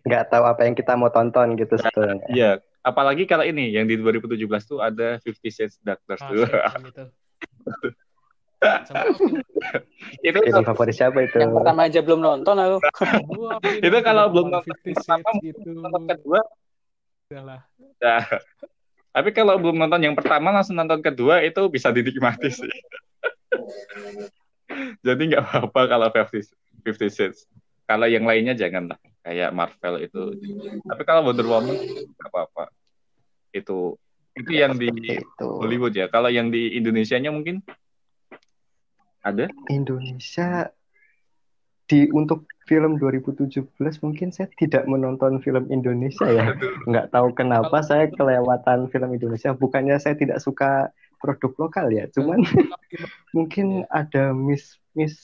Nggak 0.08 0.32
tahu 0.32 0.48
apa 0.48 0.64
yang 0.64 0.72
kita 0.72 0.96
mau 0.96 1.12
tonton 1.12 1.60
gitu 1.60 1.76
sebetulnya. 1.76 2.24
Iya, 2.32 2.50
apalagi 2.80 3.28
kalau 3.28 3.44
ini 3.44 3.72
yang 3.72 3.84
di 3.84 3.96
2017 4.00 4.36
tuh 4.64 4.78
ada 4.80 5.20
Fifty 5.20 5.52
Shades 5.52 5.76
Darker 5.84 6.16
Ah, 6.16 6.28
tuh. 6.28 6.44
itu. 6.88 7.04
Itu 10.20 10.36
Film 10.36 10.64
favorit 10.68 10.92
siapa 10.92 11.24
itu? 11.24 11.40
Yang 11.40 11.52
pertama 11.60 11.80
aja 11.88 12.00
belum 12.04 12.20
nonton 12.20 12.56
aku. 12.60 12.76
Itu 13.86 13.98
kalau 14.04 14.28
belum 14.28 14.52
nonton 14.52 14.68
Fifty 14.76 14.92
pertama, 14.92 15.24
Shades 15.32 15.56
itu 15.56 15.70
nonton 15.72 16.04
kedua. 16.08 16.40
adalah 17.30 17.60
Nah, 18.02 18.20
tapi 19.16 19.30
kalau 19.32 19.56
belum 19.56 19.80
nonton 19.80 20.00
yang 20.04 20.12
pertama 20.18 20.52
langsung 20.52 20.76
nonton 20.76 21.00
kedua 21.00 21.40
itu 21.40 21.60
bisa 21.72 21.88
dinikmati 21.88 22.52
sih. 22.52 22.72
Jadi 25.00 25.22
nggak 25.32 25.42
apa-apa 25.42 25.80
kalau 25.88 26.08
Fifty 26.12 26.44
Fifty 26.84 27.08
Shades. 27.08 27.48
Kalau 27.88 28.06
yang 28.06 28.22
lainnya 28.22 28.54
jangan 28.54 28.92
lah, 28.94 28.98
kayak 29.20 29.50
Marvel 29.52 30.04
itu. 30.04 30.22
Tapi 30.84 31.02
kalau 31.04 31.28
Wonder 31.28 31.46
Woman 31.46 31.76
nggak 32.16 32.28
apa-apa. 32.30 32.72
Itu 33.52 33.98
itu 34.38 34.50
yang 34.54 34.78
di 34.78 34.88
Itu. 34.88 35.48
Hollywood 35.60 35.92
ya. 35.92 36.06
Kalau 36.08 36.30
yang 36.30 36.48
di 36.48 36.78
Indonesianya 36.78 37.34
mungkin 37.34 37.60
ada? 39.20 39.50
Indonesia 39.68 40.72
di 41.90 42.06
untuk 42.14 42.46
film 42.70 43.02
2017 43.02 43.66
mungkin 44.06 44.30
saya 44.30 44.46
tidak 44.54 44.86
menonton 44.86 45.42
film 45.42 45.66
Indonesia 45.74 46.30
ya. 46.30 46.54
Nggak 46.86 47.10
tahu 47.10 47.34
kenapa 47.34 47.82
saya 47.82 48.06
kelewatan 48.14 48.86
film 48.94 49.10
Indonesia. 49.10 49.50
Bukannya 49.50 49.98
saya 49.98 50.14
tidak 50.14 50.38
suka 50.38 50.94
produk 51.18 51.52
lokal 51.58 51.90
ya, 51.92 52.06
cuman 52.08 52.40
mungkin 53.36 53.84
ada 53.90 54.30
miss 54.30 54.78
miss 54.94 55.18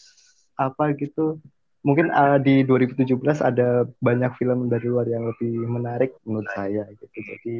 apa 0.59 0.93
gitu. 0.99 1.39
Mungkin 1.87 2.11
uh, 2.11 2.43
di 2.43 2.67
2017 2.67 3.15
ada 3.47 3.87
banyak 4.03 4.35
film 4.35 4.67
dari 4.67 4.91
luar 4.91 5.07
yang 5.07 5.31
lebih 5.31 5.55
menarik 5.71 6.19
menurut 6.27 6.51
saya 6.51 6.83
gitu. 6.99 7.07
Jadi 7.15 7.55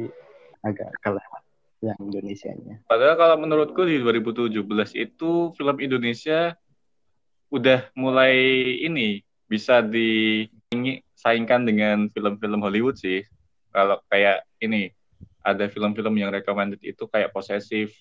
agak 0.67 0.91
kelewat 0.99 1.41
yang 1.79 1.97
Indonesianya. 2.03 2.83
Padahal 2.91 3.15
kalau 3.15 3.35
menurutku 3.39 3.87
di 3.87 4.03
2017 4.03 4.51
itu 4.99 5.55
film 5.55 5.77
Indonesia 5.79 6.59
udah 7.47 7.87
mulai 7.95 8.35
ini 8.83 9.23
bisa 9.47 9.79
di 9.79 10.43
ini 10.75 10.99
saingkan 11.15 11.63
dengan 11.63 12.11
film-film 12.11 12.59
Hollywood 12.59 12.99
sih. 12.99 13.23
Kalau 13.71 14.03
kayak 14.11 14.43
ini 14.59 14.91
ada 15.39 15.71
film-film 15.71 16.19
yang 16.19 16.33
recommended 16.33 16.83
itu 16.83 17.07
kayak 17.07 17.31
posesif, 17.31 17.95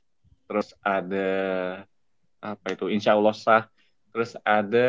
terus 0.51 0.75
ada 0.83 1.31
apa 2.43 2.67
itu 2.75 2.91
Insya 2.91 3.15
Allah 3.15 3.37
sah, 3.37 3.65
terus 4.11 4.35
ada 4.43 4.89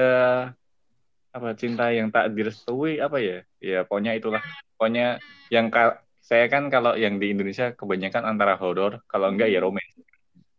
apa 1.38 1.54
cinta 1.54 1.94
yang 1.94 2.10
tak 2.10 2.34
direstui 2.34 2.98
apa 2.98 3.22
ya? 3.22 3.38
Ya 3.62 3.86
pokoknya 3.86 4.18
itulah. 4.18 4.42
Pokoknya 4.74 5.22
yang 5.54 5.70
ka- 5.70 6.02
saya 6.20 6.50
kan 6.52 6.68
kalau 6.68 6.98
yang 6.98 7.22
di 7.22 7.32
Indonesia 7.32 7.72
kebanyakan 7.72 8.26
antara 8.26 8.58
horor, 8.60 9.00
kalau 9.06 9.32
enggak 9.32 9.54
ya 9.54 9.62
romance. 9.62 9.96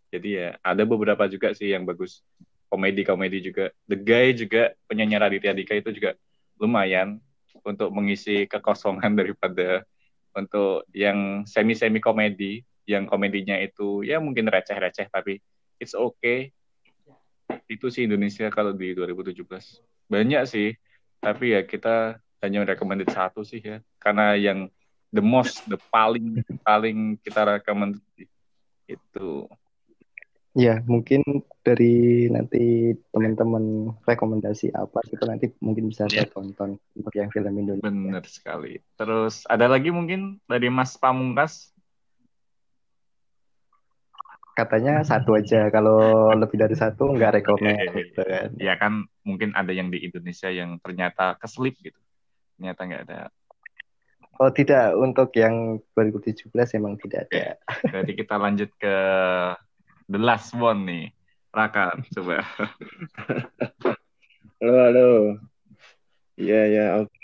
Jadi 0.08 0.40
ya 0.40 0.48
ada 0.64 0.82
beberapa 0.88 1.28
juga 1.28 1.52
sih 1.52 1.68
yang 1.74 1.84
bagus 1.84 2.24
komedi-komedi 2.72 3.52
juga. 3.52 3.74
The 3.84 3.98
Guy 3.98 4.32
juga 4.32 4.72
penyanyi 4.88 5.16
Raditya 5.20 5.52
Dika 5.52 5.74
itu 5.76 5.92
juga 5.92 6.16
lumayan 6.56 7.20
untuk 7.66 7.92
mengisi 7.92 8.48
kekosongan 8.48 9.12
daripada 9.20 9.84
untuk 10.32 10.86
yang 10.94 11.44
semi-semi 11.44 11.98
komedi, 12.00 12.62
yang 12.88 13.04
komedinya 13.04 13.58
itu 13.60 14.06
ya 14.06 14.22
mungkin 14.22 14.48
receh-receh 14.48 15.10
tapi 15.12 15.42
it's 15.76 15.92
okay. 15.92 16.54
Itu 17.68 17.92
sih 17.92 18.08
Indonesia 18.08 18.48
kalau 18.48 18.72
di 18.72 18.96
2017. 18.96 19.36
Banyak 20.08 20.42
sih, 20.48 20.74
tapi 21.20 21.52
ya 21.54 21.62
kita 21.64 22.18
hanya 22.40 22.64
recommended 22.64 23.08
satu 23.12 23.44
sih 23.44 23.60
ya. 23.60 23.78
Karena 24.00 24.34
yang 24.34 24.72
the 25.12 25.22
most, 25.22 25.64
the 25.68 25.78
paling 25.92 26.40
paling 26.64 27.20
kita 27.20 27.44
recommend 27.44 28.00
itu. 28.88 29.46
Ya, 30.58 30.82
mungkin 30.90 31.22
dari 31.62 32.26
nanti 32.32 32.90
teman-teman 33.14 33.94
rekomendasi 34.02 34.74
apa 34.74 35.06
gitu 35.06 35.22
nanti 35.28 35.54
mungkin 35.62 35.86
bisa 35.86 36.10
saya 36.10 36.26
tonton 36.26 36.80
untuk 36.98 37.14
yang 37.14 37.30
film 37.30 37.54
Indonesia. 37.54 37.86
Benar 37.86 38.24
sekali. 38.26 38.82
Terus 38.98 39.46
ada 39.46 39.70
lagi 39.70 39.94
mungkin 39.94 40.42
dari 40.50 40.66
Mas 40.66 40.98
Pamungkas? 40.98 41.70
Katanya 44.58 44.94
satu 45.10 45.38
aja, 45.38 45.70
kalau 45.70 46.34
lebih 46.34 46.58
dari 46.58 46.74
satu 46.74 47.14
nggak 47.14 47.38
rekomend 47.38 47.78
Iya, 47.78 47.78
iya, 47.78 47.86
iya. 47.86 47.98
gitu 48.02 48.20
kan. 48.26 48.48
Ya 48.58 48.74
kan 48.74 48.92
mungkin 49.22 49.54
ada 49.54 49.70
yang 49.70 49.94
di 49.94 50.02
Indonesia 50.02 50.50
yang 50.50 50.82
ternyata 50.82 51.38
keselip 51.38 51.78
gitu. 51.78 51.98
Ternyata 52.58 52.80
nggak 52.82 53.02
ada. 53.06 53.20
Oh 54.38 54.50
tidak, 54.50 54.94
untuk 54.98 55.30
yang 55.34 55.78
2017 55.94 56.50
emang 56.74 56.98
tidak 56.98 57.26
ada. 57.30 57.58
Jadi 57.90 58.12
kita 58.18 58.34
lanjut 58.38 58.70
ke 58.74 58.96
the 60.06 60.18
last 60.18 60.50
one 60.54 60.82
nih. 60.86 61.04
Raka, 61.50 61.94
coba. 62.14 62.42
Halo, 64.58 64.74
halo. 64.74 65.08
Iya, 66.34 66.62
ya, 66.66 66.86
oke. 66.98 67.14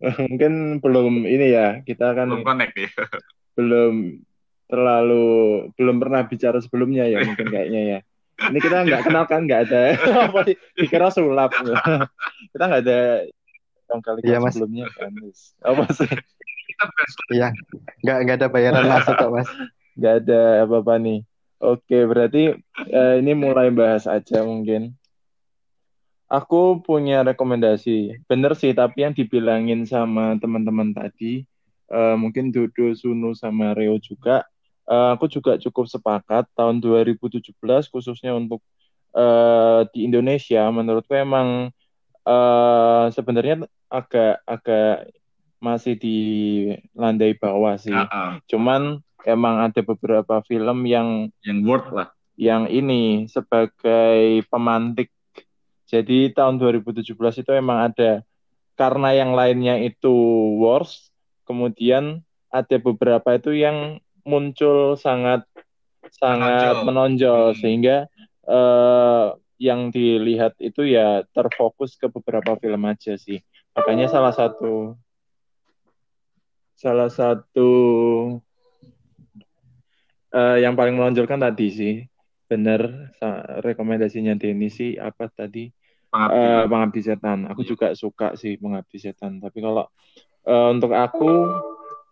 Mungkin 0.24 0.52
belum 0.80 1.28
ini 1.28 1.46
ya, 1.52 1.84
kita 1.84 2.16
kan 2.16 2.28
Belum 2.32 2.40
connect 2.44 2.72
nih. 2.76 2.88
belum 3.52 4.24
terlalu 4.72 5.68
belum 5.76 6.00
pernah 6.00 6.24
bicara 6.24 6.56
sebelumnya 6.64 7.04
ya 7.04 7.20
mungkin 7.20 7.52
kayaknya 7.52 7.82
ya. 7.84 7.98
Ini 8.48 8.58
kita 8.58 8.88
nggak 8.88 9.02
kenal 9.06 9.24
kan 9.28 9.44
nggak 9.44 9.68
ada 9.68 9.82
apa 10.32 10.40
sih 10.48 10.56
dikira 10.80 11.12
sulap. 11.12 11.52
kita 12.56 12.64
nggak 12.64 12.82
ada 12.88 13.28
yang 13.92 14.00
kali 14.00 14.20
Mas. 14.40 14.56
sebelumnya 14.56 14.88
kan. 14.96 15.12
Apa 15.60 15.84
sih? 15.92 16.08
Iya, 17.28 17.52
nggak 18.00 18.18
nggak 18.24 18.36
ada 18.40 18.48
bayaran 18.48 18.88
masuk 18.88 19.14
kok 19.14 19.30
mas. 19.30 19.48
Nggak 19.94 20.14
ada 20.24 20.40
apa-apa 20.64 20.94
nih. 20.98 21.20
Oke, 21.62 21.98
berarti 22.08 22.58
eh, 22.90 23.14
ini 23.22 23.32
mulai 23.38 23.70
bahas 23.70 24.08
aja 24.10 24.42
mungkin. 24.42 24.96
Aku 26.32 26.80
punya 26.80 27.20
rekomendasi. 27.22 28.24
Bener 28.24 28.56
sih, 28.56 28.72
tapi 28.72 29.04
yang 29.04 29.12
dibilangin 29.12 29.84
sama 29.84 30.34
teman-teman 30.40 30.96
tadi, 30.96 31.44
eh, 31.92 32.16
mungkin 32.16 32.48
Dodo, 32.50 32.96
Sunu, 32.96 33.36
sama 33.36 33.76
Reo 33.76 34.00
juga, 34.00 34.48
eh, 34.88 35.08
aku 35.14 35.30
juga 35.30 35.58
cukup 35.58 35.86
sepakat 35.86 36.48
tahun 36.56 36.82
2017 36.82 37.52
khususnya 37.90 38.34
untuk 38.34 38.62
eh, 39.14 39.80
di 39.94 40.08
Indonesia, 40.08 40.66
menurutku 40.72 41.14
emang 41.14 41.70
eh, 42.26 43.04
sebenarnya 43.12 43.66
agak 43.92 44.40
agak 44.48 45.12
masih 45.62 45.94
di 45.94 46.18
landai 46.98 47.38
bawah 47.38 47.78
sih. 47.78 47.94
Ah, 47.94 48.10
ah. 48.10 48.30
Cuman 48.50 48.98
emang 49.22 49.62
ada 49.62 49.80
beberapa 49.86 50.42
film 50.42 50.82
yang 50.90 51.30
yang 51.46 51.62
worth 51.62 51.90
lah. 51.94 52.08
yang 52.34 52.66
ini 52.66 53.30
sebagai 53.30 54.42
pemantik. 54.50 55.14
Jadi 55.86 56.32
tahun 56.32 56.58
2017 56.58 57.14
itu 57.14 57.50
emang 57.52 57.92
ada 57.92 58.24
karena 58.74 59.12
yang 59.14 59.36
lainnya 59.36 59.78
itu 59.78 60.10
worst, 60.58 61.12
kemudian 61.44 62.24
ada 62.48 62.76
beberapa 62.80 63.36
itu 63.36 63.52
yang 63.54 64.00
muncul 64.22 64.94
sangat 64.94 65.44
sangat 66.12 66.76
Menonjol. 66.82 66.86
menonjol 66.86 67.42
Hmm. 67.52 67.58
sehingga 67.58 67.96
eh, 68.46 69.26
yang 69.62 69.94
dilihat 69.94 70.58
itu 70.58 70.82
ya 70.84 71.22
terfokus 71.30 71.94
ke 71.94 72.10
beberapa 72.10 72.58
film 72.58 72.82
aja 72.86 73.14
sih. 73.14 73.38
Makanya 73.72 74.10
salah 74.10 74.34
satu 74.34 74.98
salah 76.74 77.06
satu 77.06 77.70
eh, 80.34 80.58
yang 80.62 80.74
paling 80.74 80.98
menonjolkan 80.98 81.38
tadi 81.38 81.66
sih 81.70 81.94
bener 82.50 83.08
sa- 83.16 83.62
rekomendasinya 83.64 84.36
Denny 84.36 84.68
sih 84.68 84.98
apa 84.98 85.30
tadi 85.30 85.70
Pengabdi. 86.12 86.68
Pengabdi 86.68 87.00
Setan. 87.00 87.38
Aku 87.48 87.64
juga 87.64 87.96
suka 87.96 88.36
sih 88.36 88.60
Pengabdi 88.60 89.00
Setan. 89.00 89.40
Tapi 89.40 89.58
kalau 89.64 89.88
eh, 90.44 90.68
untuk 90.68 90.92
aku 90.92 91.30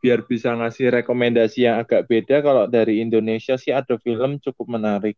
biar 0.00 0.24
bisa 0.24 0.56
ngasih 0.56 0.88
rekomendasi 1.00 1.68
yang 1.68 1.76
agak 1.84 2.08
beda, 2.08 2.40
kalau 2.40 2.64
dari 2.64 3.04
Indonesia 3.04 3.60
sih 3.60 3.70
ada 3.70 4.00
film 4.00 4.40
cukup 4.40 4.66
menarik. 4.66 5.14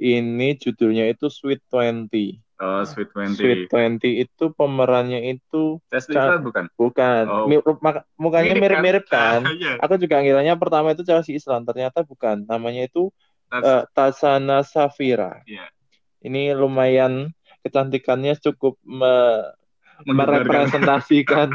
Ini 0.00 0.56
judulnya 0.56 1.06
itu 1.12 1.28
Sweet 1.28 1.68
Twenty. 1.68 2.40
Oh, 2.58 2.80
Sweet 2.82 3.12
Twenty. 3.12 3.36
Sweet 3.38 3.62
Twenty 3.68 4.10
itu 4.24 4.44
pemerannya 4.56 5.20
itu 5.36 5.78
Ca- 5.92 6.40
bukan? 6.40 6.66
bukan 6.74 7.24
Oh. 7.28 7.46
Mi- 7.46 7.60
maka- 7.84 8.08
mukanya 8.16 8.56
mirip-mirip 8.56 9.04
kan. 9.06 9.44
Iya. 9.60 9.76
Aku 9.78 10.00
juga 10.00 10.18
ngiranya 10.24 10.56
pertama 10.56 10.96
itu 10.96 11.04
Chelsea 11.04 11.36
Islan, 11.36 11.62
ternyata 11.68 12.00
bukan. 12.02 12.48
Namanya 12.48 12.88
itu 12.88 13.12
That's- 13.52 13.66
eh, 13.68 13.84
Tasana 13.92 14.64
Safira. 14.64 15.44
Iya. 15.44 15.68
Ini 16.22 16.56
lumayan 16.56 17.34
kecantikannya 17.62 18.38
cukup 18.40 18.78
me- 18.82 19.52
merepresentasikan 20.06 21.48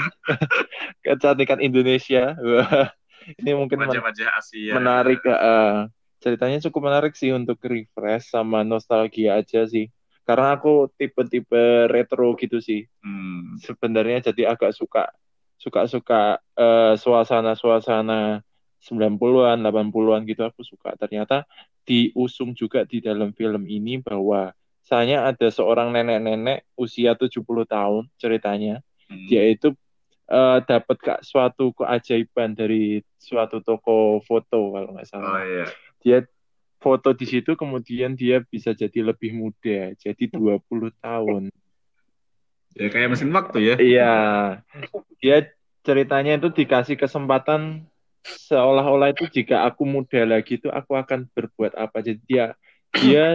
kecantikan 1.05 1.59
Indonesia. 1.59 2.35
Ini 3.43 3.51
mungkin 3.59 3.83
wajah-wajah 3.83 4.29
Asia. 4.39 4.73
menarik. 4.79 5.19
eh, 5.23 5.91
ceritanya 6.23 6.63
cukup 6.67 6.87
menarik 6.87 7.13
sih 7.13 7.35
untuk 7.35 7.59
refresh 7.59 8.31
sama 8.31 8.63
nostalgia 8.63 9.39
aja 9.39 9.67
sih. 9.67 9.91
Karena 10.23 10.55
aku 10.55 10.91
tipe-tipe 10.95 11.91
retro 11.91 12.35
gitu 12.39 12.63
sih. 12.63 12.87
Hmm. 13.03 13.59
Sebenarnya 13.59 14.31
jadi 14.31 14.55
agak 14.55 14.75
suka 14.75 15.11
suka-suka 15.57 16.39
eh, 16.55 16.95
suasana-suasana 16.95 18.39
90-an, 18.79 19.57
80-an 19.59 20.21
gitu 20.23 20.41
aku 20.47 20.61
suka. 20.63 20.95
Ternyata 20.95 21.43
diusung 21.83 22.55
juga 22.55 22.83
di 22.83 22.99
dalam 22.99 23.31
film 23.35 23.63
ini 23.67 23.99
bahwa 23.99 24.51
saya 24.87 25.27
ada 25.27 25.47
seorang 25.51 25.91
nenek-nenek 25.91 26.63
usia 26.79 27.11
70 27.11 27.43
tahun 27.67 28.07
ceritanya. 28.15 28.79
Hmm. 29.11 29.27
Dia 29.27 29.43
itu 29.51 29.75
eh, 30.31 30.57
dapat 30.63 30.97
kak 31.03 31.19
suatu 31.27 31.75
keajaiban 31.75 32.55
dari 32.55 33.03
suatu 33.19 33.59
toko 33.59 34.23
foto 34.23 34.71
kalau 34.71 34.95
nggak 34.95 35.07
Oh 35.07 35.11
salah. 35.11 35.43
iya. 35.43 35.67
Dia 35.99 36.17
foto 36.79 37.11
di 37.11 37.27
situ 37.27 37.59
kemudian 37.59 38.15
dia 38.15 38.39
bisa 38.47 38.71
jadi 38.71 39.11
lebih 39.11 39.35
muda, 39.35 39.91
jadi 39.99 40.23
20 40.31 40.63
tahun. 41.03 41.51
Ya 42.77 42.87
kayak 42.87 43.09
mesin 43.11 43.33
waktu 43.33 43.57
ya. 43.59 43.75
Iya, 43.75 44.15
dia 45.17 45.37
ceritanya 45.81 46.37
itu 46.37 46.53
dikasih 46.53 46.95
kesempatan 46.95 47.83
seolah-olah 48.21 49.15
itu 49.15 49.25
jika 49.31 49.65
aku 49.65 49.87
muda 49.87 50.21
lagi 50.27 50.61
itu 50.61 50.69
aku 50.69 50.93
akan 50.93 51.25
berbuat 51.33 51.73
apa. 51.73 52.03
Jadi 52.05 52.21
dia 52.29 52.45
dia 52.93 53.25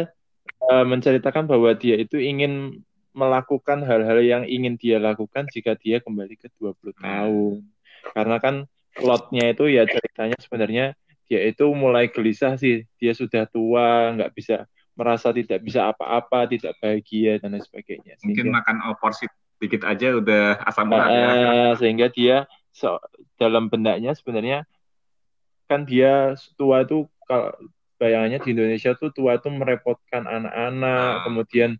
eh, 0.70 0.84
menceritakan 0.86 1.48
bahwa 1.48 1.72
dia 1.74 1.98
itu 1.98 2.20
ingin 2.20 2.82
melakukan 3.12 3.84
hal-hal 3.84 4.24
yang 4.24 4.42
ingin 4.48 4.80
dia 4.80 4.96
lakukan 4.96 5.44
jika 5.52 5.76
dia 5.76 6.00
kembali 6.00 6.32
ke 6.38 6.48
20 6.56 6.96
tahun. 6.96 7.60
Karena 8.16 8.36
kan 8.40 8.54
plotnya 8.96 9.52
itu 9.52 9.68
ya 9.68 9.84
ceritanya 9.84 10.36
sebenarnya 10.40 10.84
dia 11.28 11.40
itu 11.44 11.68
mulai 11.76 12.08
gelisah 12.08 12.56
sih. 12.56 12.88
Dia 12.96 13.12
sudah 13.12 13.44
tua, 13.48 14.16
nggak 14.16 14.32
bisa 14.32 14.64
merasa 14.96 15.32
tidak 15.32 15.60
bisa 15.64 15.88
apa-apa, 15.92 16.44
tidak 16.48 16.76
bahagia 16.80 17.40
dan 17.40 17.56
lain 17.56 17.64
sebagainya. 17.64 18.16
Mungkin 18.24 18.48
Sehingga- 18.48 18.56
makan 18.60 18.76
opor 18.92 19.12
sih 19.16 19.28
dikit 19.60 19.86
aja 19.86 20.18
udah 20.18 20.58
asam 20.66 20.90
urat 20.90 21.08
ya. 21.08 21.28
Eh, 21.30 21.72
sehingga 21.78 22.06
dia 22.10 22.36
so- 22.74 23.00
dalam 23.38 23.70
benaknya 23.70 24.12
sebenarnya 24.16 24.64
kan 25.70 25.86
dia 25.88 26.34
tua 26.58 26.84
itu 26.84 27.06
kalau 27.24 27.54
bayangannya 28.02 28.42
di 28.42 28.50
Indonesia 28.50 28.98
tuh 28.98 29.14
tua 29.14 29.38
itu 29.38 29.46
merepotkan 29.46 30.26
anak-anak, 30.26 31.06
Ah. 31.14 31.22
kemudian 31.22 31.78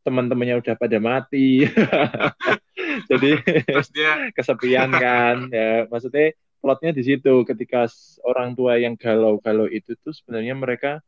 teman-temannya 0.00 0.64
udah 0.64 0.74
pada 0.80 0.96
mati. 0.96 1.68
Jadi 3.10 3.30
Terus 3.68 3.88
dia 3.92 4.32
kesepian 4.32 4.88
kan. 4.96 5.36
Ya, 5.52 5.84
maksudnya 5.92 6.32
plotnya 6.64 6.96
di 6.96 7.02
situ 7.04 7.44
ketika 7.44 7.84
orang 8.24 8.56
tua 8.56 8.80
yang 8.80 8.96
galau-galau 8.96 9.68
itu 9.68 9.92
tuh 10.00 10.16
sebenarnya 10.16 10.56
mereka 10.56 11.04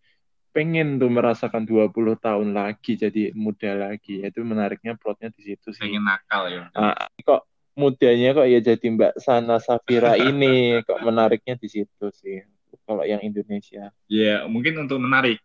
pengen 0.50 0.98
tuh 0.98 1.08
merasakan 1.08 1.62
20 1.64 2.18
tahun 2.18 2.52
lagi 2.52 3.00
jadi 3.00 3.32
muda 3.32 3.88
lagi. 3.88 4.20
Itu 4.20 4.44
menariknya 4.44 4.98
plotnya 5.00 5.32
di 5.32 5.54
situ 5.54 5.72
sih. 5.72 5.80
pengen 5.80 6.04
nakal 6.04 6.50
ya. 6.52 6.68
Ah, 6.76 7.08
kok 7.22 7.46
mudanya 7.78 8.36
kok 8.36 8.44
ya 8.50 8.60
jadi 8.60 8.86
Mbak 8.92 9.14
Sana 9.22 9.56
Safira 9.62 10.18
ini 10.20 10.82
kok 10.84 11.00
menariknya 11.00 11.56
di 11.56 11.68
situ 11.70 12.06
sih. 12.12 12.42
Kalau 12.90 13.07
yang 13.07 13.22
Indonesia. 13.22 13.94
Ya, 14.11 14.50
mungkin 14.50 14.83
untuk 14.83 14.98
menarik. 14.98 15.38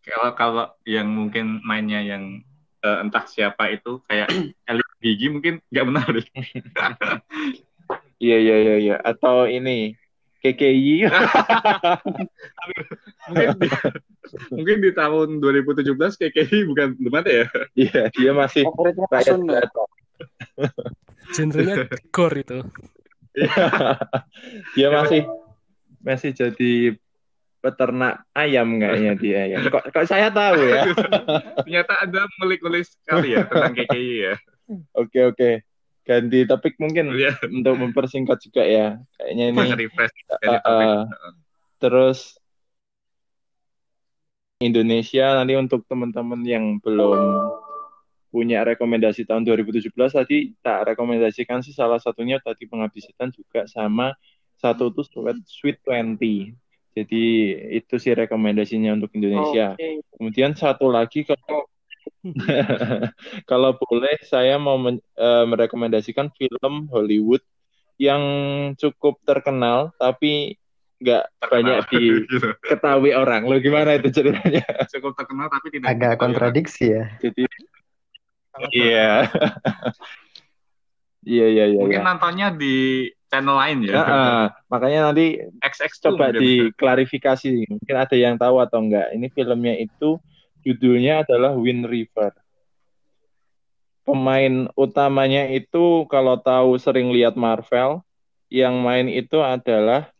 Kalau 0.00 0.32
kalau 0.32 0.64
yang 0.88 1.12
mungkin 1.12 1.60
mainnya 1.60 2.00
yang 2.00 2.40
eh, 2.80 2.98
entah 3.04 3.28
siapa 3.28 3.68
itu 3.68 4.00
kayak 4.08 4.32
Elit 4.72 4.88
Gigi 5.04 5.28
mungkin 5.28 5.60
nggak 5.68 5.86
menarik. 5.92 6.26
Iya 8.16 8.40
iya 8.40 8.56
iya 8.56 8.76
iya 8.80 8.96
atau 9.04 9.44
ini 9.44 9.92
KKI 10.40 11.04
mungkin 13.28 13.56
di, 13.60 13.68
mungkin 14.56 14.76
di 14.80 14.90
tahun 14.96 15.28
2017 15.44 15.92
KKI 16.00 16.64
bukan 16.64 16.96
belum 16.96 17.12
ada 17.12 17.30
ya. 17.44 17.46
Iya 17.84 18.00
dia 18.16 18.32
masih 18.32 18.64
rakyat. 19.12 19.68
Genrenya 21.28 21.92
gore 22.08 22.40
itu. 22.40 22.58
Dia 24.72 24.88
masih 24.88 25.28
masih 26.06 26.30
jadi 26.30 26.94
peternak 27.58 28.22
ayam 28.30 28.78
kayaknya 28.78 29.12
dia 29.18 29.40
ya. 29.50 29.58
Kok, 29.66 29.90
kok 29.90 30.06
saya 30.06 30.30
tahu 30.30 30.70
ya. 30.70 30.86
Ternyata 31.66 32.06
ada 32.06 32.30
ngulik-ngulik 32.38 32.86
sekali 32.86 33.34
ya 33.34 33.42
tentang 33.50 33.74
KKI 33.74 34.14
ya. 34.22 34.34
Oke 34.94 35.26
oke. 35.26 35.50
Ganti 36.06 36.46
topik 36.46 36.78
mungkin 36.78 37.10
Iya. 37.10 37.34
untuk 37.50 37.74
mempersingkat 37.82 38.38
juga 38.38 38.62
ya. 38.62 39.02
Kayaknya 39.18 39.44
ini 39.50 39.62
refresh 39.82 40.14
Uh, 40.46 40.62
uh, 40.62 40.98
terus 41.82 42.38
Indonesia 44.62 45.34
nanti 45.34 45.58
untuk 45.58 45.82
teman-teman 45.90 46.40
yang 46.46 46.78
belum 46.78 47.50
punya 48.30 48.62
rekomendasi 48.62 49.26
tahun 49.26 49.42
2017 49.42 49.90
tadi 49.90 50.54
tak 50.62 50.92
rekomendasikan 50.94 51.64
sih 51.66 51.72
salah 51.74 51.98
satunya 51.98 52.38
tadi 52.38 52.68
pengabdi 52.68 53.00
setan 53.02 53.32
juga 53.32 53.64
sama 53.66 54.12
satu 54.56 54.92
tuh 54.92 55.04
Sweet, 55.04 55.44
Sweet 55.46 55.78
20 55.84 56.56
jadi 56.96 57.24
itu 57.76 57.94
sih 58.00 58.12
rekomendasinya 58.16 58.96
untuk 58.96 59.12
Indonesia 59.12 59.76
Oke. 59.76 60.00
kemudian 60.16 60.56
satu 60.56 60.88
lagi 60.88 61.28
kalau 61.28 61.68
kalau 63.50 63.70
boleh 63.78 64.16
saya 64.26 64.58
mau 64.58 64.78
men- 64.78 65.04
eh, 65.14 65.44
merekomendasikan 65.46 66.30
film 66.34 66.88
Hollywood 66.90 67.42
yang 67.96 68.22
cukup 68.76 69.20
terkenal 69.24 69.94
tapi 69.96 70.56
nggak 71.00 71.24
banyak 71.40 71.76
diketahui 71.92 73.12
orang. 73.12 73.44
Lo 73.44 73.56
gimana 73.60 73.96
itu 73.96 74.08
ceritanya? 74.12 74.64
Cukup 74.92 75.12
terkenal 75.16 75.48
tapi 75.52 75.66
tidak 75.72 75.92
Agak 75.92 76.14
kontradiksi 76.20 76.92
ya. 76.92 77.04
Jadi 77.20 77.44
iya. 78.72 79.28
Iya 81.26 81.46
iya 81.50 81.64
iya. 81.74 81.80
Mungkin 81.82 82.00
iya. 82.00 82.06
nontonnya 82.06 82.48
di 82.54 83.10
channel 83.26 83.58
lain 83.58 83.78
ya. 83.82 83.94
Nah, 83.98 84.06
ah, 84.06 84.44
makanya 84.70 85.10
nanti 85.10 85.42
XX 85.58 85.92
coba 86.06 86.30
diklarifikasi. 86.30 87.66
Mungkin 87.66 87.96
ada 87.98 88.14
yang 88.14 88.38
tahu 88.38 88.62
atau 88.62 88.78
enggak. 88.78 89.10
Ini 89.10 89.26
filmnya 89.34 89.74
itu 89.74 90.22
judulnya 90.62 91.26
adalah 91.26 91.58
Wind 91.58 91.90
River. 91.90 92.30
Pemain 94.06 94.70
utamanya 94.78 95.50
itu 95.50 96.06
kalau 96.06 96.38
tahu 96.38 96.78
sering 96.78 97.10
lihat 97.10 97.34
Marvel, 97.34 98.06
yang 98.46 98.78
main 98.78 99.10
itu 99.10 99.42
adalah 99.42 100.14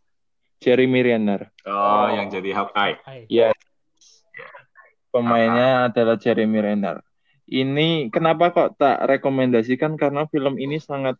Jeremy 0.58 1.06
Renner. 1.06 1.54
Oh, 1.62 2.10
yang 2.10 2.26
jadi 2.26 2.50
Hawkeye. 2.50 2.98
Hai. 3.06 3.30
Ya, 3.30 3.54
pemainnya 5.14 5.86
adalah 5.86 6.18
Jeremy 6.18 6.58
Renner. 6.58 6.98
Ini 7.46 8.10
kenapa 8.10 8.50
kok 8.50 8.74
tak 8.76 9.06
rekomendasikan 9.06 9.94
karena 9.94 10.26
film 10.26 10.58
ini 10.58 10.78
sangat 10.78 11.14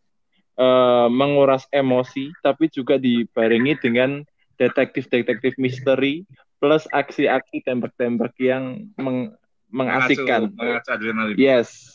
eh, 0.57 1.09
menguras 1.09 1.69
emosi, 1.71 2.35
tapi 2.43 2.67
juga 2.67 2.97
dibarengi 2.97 3.79
dengan 3.79 4.25
detektif-detektif 4.57 5.55
misteri 5.57 6.25
plus 6.57 6.89
aksi-aksi 6.89 7.61
tembak-tembak 7.63 8.33
yang 8.41 8.89
meng- 8.97 9.37
mengasihkan. 9.69 10.49
Mengacu 10.57 10.91
adrenalin. 10.91 11.37
Yes, 11.37 11.93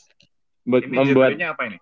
Buat- 0.62 0.86
Ini 0.86 0.94
membuat 0.94 1.34
apa 1.42 1.64
ini? 1.66 1.78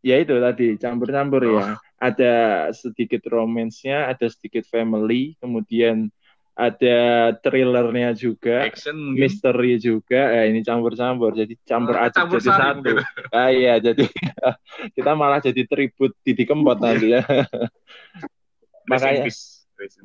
ya 0.00 0.22
itu 0.22 0.38
tadi 0.38 0.78
campur-campur 0.78 1.42
Oh. 1.50 1.58
ya. 1.58 1.74
Ada 1.98 2.34
sedikit 2.70 3.26
romance-nya, 3.26 4.06
ada 4.06 4.30
sedikit 4.30 4.62
family, 4.70 5.34
kemudian 5.42 6.14
ada 6.54 6.98
thrillernya 7.42 8.14
juga. 8.14 8.62
Action 8.70 8.94
misteri 9.18 9.74
juga. 9.82 10.30
Eh, 10.38 10.54
ini 10.54 10.62
campur-campur 10.62 11.34
jadi 11.34 11.54
campur 11.66 11.98
Oh, 11.98 12.06
aduk 12.06 12.14
campur 12.14 12.38
jadi 12.38 12.50
satu. 12.54 12.78
gitu. 12.86 13.02
ah 13.34 13.50
iya 13.50 13.74
jadi 13.82 14.04
kita 14.96 15.10
malah 15.18 15.42
jadi 15.42 15.66
tribut 15.66 16.14
Didi 16.22 16.46
Kempot 16.46 16.78
nanti 16.78 17.10
ya. 17.18 17.22
Makanya 18.90 19.26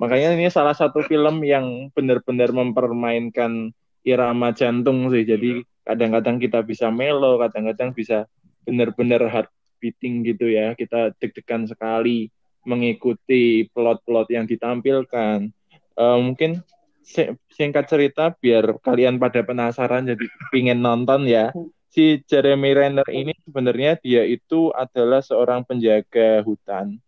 makanya 0.01 0.33
ini 0.33 0.49
salah 0.49 0.73
satu 0.73 1.05
film 1.05 1.45
yang 1.45 1.93
benar-benar 1.93 2.49
mempermainkan 2.49 3.69
irama 4.01 4.49
jantung 4.55 5.11
sih. 5.13 5.27
Jadi 5.27 5.61
kadang-kadang 5.85 6.41
kita 6.41 6.65
bisa 6.65 6.89
melo 6.89 7.37
kadang-kadang 7.37 7.93
bisa 7.93 8.25
benar-benar 8.65 9.27
heart 9.29 9.51
beating 9.77 10.25
gitu 10.25 10.49
ya. 10.49 10.73
Kita 10.73 11.13
deg-degan 11.21 11.69
sekali 11.69 12.31
mengikuti 12.65 13.67
plot-plot 13.69 14.27
yang 14.33 14.47
ditampilkan 14.49 15.51
Eh, 15.97 16.17
mungkin 16.19 16.61
si- 17.03 17.33
singkat 17.49 17.89
cerita 17.89 18.29
biar 18.37 18.77
kalian 18.85 19.17
pada 19.17 19.41
penasaran 19.41 20.05
jadi 20.05 20.25
pingin 20.53 20.79
nonton 20.79 21.25
ya 21.25 21.49
si 21.89 22.21
Jeremy 22.29 22.71
Renner 22.77 23.07
ini 23.09 23.33
sebenarnya 23.41 23.97
dia 23.97 24.21
itu 24.23 24.69
adalah 24.77 25.19
seorang 25.25 25.65
penjaga 25.65 26.45
hutan 26.45 27.01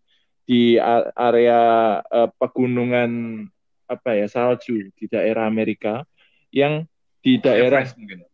di 0.44 0.76
area 1.16 1.62
eh, 2.02 2.30
pegunungan 2.42 3.46
apa 3.86 4.18
ya 4.18 4.28
salju 4.28 4.90
di 4.98 5.06
daerah 5.06 5.46
Amerika 5.46 6.02
yang 6.50 6.84
di 7.22 7.38
daerah 7.38 7.86
Everest 7.86 8.00
mungkin. 8.00 8.26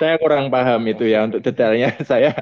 saya 0.00 0.18
kurang 0.18 0.50
paham 0.50 0.82
itu 0.90 1.06
ya 1.06 1.22
untuk 1.24 1.40
detailnya 1.44 1.94
saya 2.10 2.34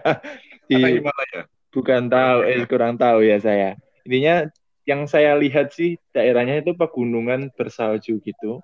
di 0.65 0.99
Himalaya. 0.99 1.45
bukan 1.71 2.09
tahu 2.09 2.39
eh 2.49 2.65
kurang 2.67 2.95
tahu 2.97 3.21
ya 3.23 3.37
saya 3.43 3.77
intinya 4.07 4.49
yang 4.91 5.07
saya 5.07 5.39
lihat 5.39 5.71
sih 5.71 5.95
daerahnya 6.11 6.67
itu 6.67 6.75
pegunungan 6.75 7.55
bersalju 7.55 8.19
gitu. 8.27 8.59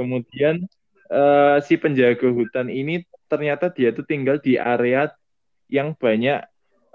Kemudian 0.00 0.64
eh, 1.12 1.56
si 1.60 1.76
penjaga 1.76 2.32
hutan 2.32 2.72
ini 2.72 3.04
ternyata 3.28 3.68
dia 3.68 3.92
tuh 3.92 4.08
tinggal 4.08 4.40
di 4.40 4.56
area 4.56 5.12
yang 5.68 5.92
banyak 5.92 6.40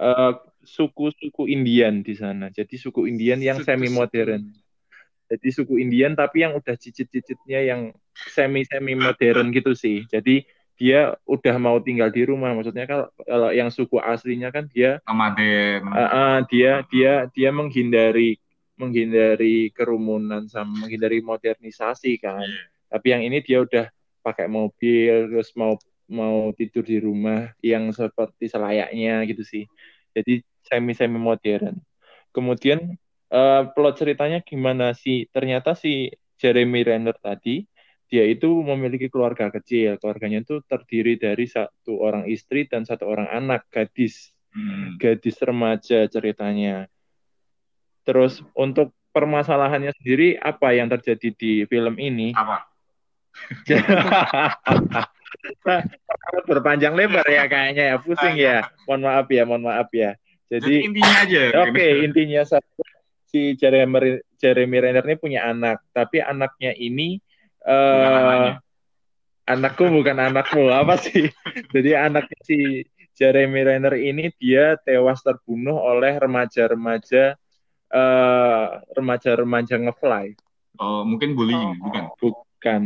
eh, 0.01 0.33
suku-suku 0.65 1.45
Indian 1.45 2.01
di 2.01 2.17
sana. 2.17 2.49
Jadi 2.49 2.81
suku 2.81 3.05
Indian 3.05 3.37
yang 3.37 3.61
semi 3.61 3.93
modern 3.93 4.49
jadi 5.31 5.47
suku 5.47 5.79
Indian 5.79 6.11
tapi 6.11 6.43
yang 6.43 6.59
udah 6.59 6.75
cicit-cicitnya 6.75 7.63
yang 7.63 7.95
semi 8.35 8.67
semi 8.67 8.99
modern 8.99 9.55
gitu 9.55 9.71
sih. 9.71 10.03
Jadi 10.11 10.43
dia 10.75 11.15
udah 11.23 11.55
mau 11.55 11.79
tinggal 11.79 12.11
di 12.11 12.27
rumah. 12.27 12.51
Maksudnya 12.51 12.83
kalau 12.83 13.07
kalau 13.23 13.49
yang 13.55 13.71
suku 13.71 13.95
aslinya 14.03 14.51
kan 14.51 14.67
dia 14.67 14.99
Nomaden. 15.07 15.87
Ah, 15.87 16.03
ah, 16.11 16.37
dia 16.51 16.83
dia 16.91 17.31
dia 17.31 17.49
menghindari 17.55 18.43
menghindari 18.79 19.69
kerumunan 19.75 20.47
sama 20.47 20.85
menghindari 20.85 21.19
modernisasi 21.23 22.19
kan. 22.21 22.45
Iya. 22.45 22.63
Tapi 22.91 23.07
yang 23.07 23.21
ini 23.23 23.37
dia 23.39 23.63
udah 23.63 23.87
pakai 24.21 24.51
mobil 24.51 25.31
terus 25.31 25.55
mau 25.57 25.79
mau 26.11 26.51
tidur 26.51 26.83
di 26.83 26.99
rumah 26.99 27.55
yang 27.63 27.87
seperti 27.95 28.51
selayaknya 28.51 29.23
gitu 29.27 29.43
sih. 29.47 29.63
Jadi 30.11 30.43
semi 30.63 30.91
semi 30.91 31.19
modern. 31.19 31.79
Kemudian 32.35 32.99
eh, 33.31 33.61
plot 33.71 33.95
ceritanya 33.99 34.43
gimana 34.43 34.91
sih? 34.91 35.27
Ternyata 35.31 35.71
si 35.75 36.11
Jeremy 36.35 36.83
Renner 36.83 37.15
tadi 37.15 37.63
dia 38.11 38.27
itu 38.27 38.59
memiliki 38.59 39.07
keluarga 39.07 39.47
kecil. 39.47 39.95
Keluarganya 40.03 40.43
itu 40.43 40.59
terdiri 40.67 41.15
dari 41.15 41.47
satu 41.47 41.95
orang 42.03 42.27
istri 42.27 42.67
dan 42.67 42.83
satu 42.83 43.07
orang 43.07 43.31
anak 43.31 43.71
gadis 43.71 44.35
Hmm. 44.51 44.99
gadis 44.99 45.39
remaja 45.39 46.11
ceritanya. 46.11 46.91
Terus 48.01 48.41
untuk 48.57 48.93
permasalahannya 49.11 49.91
sendiri 49.99 50.39
apa 50.39 50.73
yang 50.73 50.87
terjadi 50.89 51.29
di 51.35 51.53
film 51.67 51.99
ini? 51.99 52.31
Apa? 52.33 52.65
Berpanjang 56.49 56.93
lebar 56.95 57.23
ya 57.27 57.47
kayaknya 57.47 57.95
ya, 57.95 57.97
pusing 58.01 58.35
ya. 58.35 58.67
Mohon 58.87 59.01
maaf 59.07 59.27
ya, 59.31 59.43
mohon 59.47 59.63
maaf 59.67 59.89
ya. 59.93 60.15
Jadi 60.51 60.83
Jadi 60.83 60.87
intinya 60.91 61.15
aja. 61.23 61.41
oke 61.63 61.87
intinya 62.03 62.41
satu 62.43 62.83
si 63.31 63.55
Jeremy 63.55 64.19
Jeremy 64.35 64.77
Renner 64.83 65.05
ini 65.07 65.15
punya 65.15 65.47
anak, 65.47 65.79
tapi 65.95 66.19
anaknya 66.19 66.75
ini 66.75 67.23
eh 67.63 68.03
anaknya. 68.03 68.53
anakku 69.47 69.87
bukan 69.87 70.17
anakmu 70.19 70.67
apa 70.67 70.99
sih? 70.99 71.31
Jadi 71.71 71.95
anaknya 71.95 72.39
si 72.43 72.83
Jeremy 73.15 73.63
Renner 73.63 73.95
ini 73.95 74.27
dia 74.35 74.75
tewas 74.83 75.23
terbunuh 75.23 75.79
oleh 75.79 76.19
remaja-remaja 76.19 77.39
eh, 77.91 78.65
remaja-remaja 78.95 79.75
ngefly. 79.77 80.35
Oh, 80.79 81.03
mungkin 81.03 81.35
bullying, 81.35 81.77
bukan? 81.83 82.03
Bukan 82.17 82.81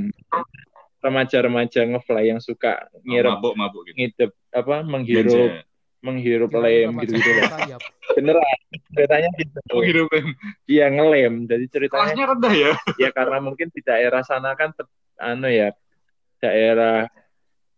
remaja-remaja 1.06 1.86
ngefly 1.86 2.34
yang 2.34 2.42
suka 2.42 2.90
Oh, 2.90 3.06
ngirup 3.06 3.38
mabuk-mabuk 3.38 3.82
gitu. 3.86 3.96
ngidep 4.02 4.32
apa 4.50 4.82
menghirup 4.82 5.30
Ganja. 5.54 5.62
menghirup 6.02 6.50
Jangan 6.50 6.66
lem 6.66 6.92
gitu-gitu. 7.06 7.30
Beneran 8.18 8.46
ceritanya 8.94 9.30
gitu. 9.38 9.58
Menghirup 9.70 10.10
Iya 10.66 10.86
ngelem. 10.90 11.34
Jadi 11.46 11.66
ceritanya 11.70 12.10
Kelasnya 12.10 12.26
rendah 12.34 12.54
ya. 12.54 12.72
ya 12.98 13.10
karena 13.14 13.38
mungkin 13.42 13.68
di 13.70 13.82
daerah 13.86 14.22
sana 14.26 14.58
kan 14.58 14.74
anu 15.22 15.50
ya 15.50 15.70
daerah 16.42 17.06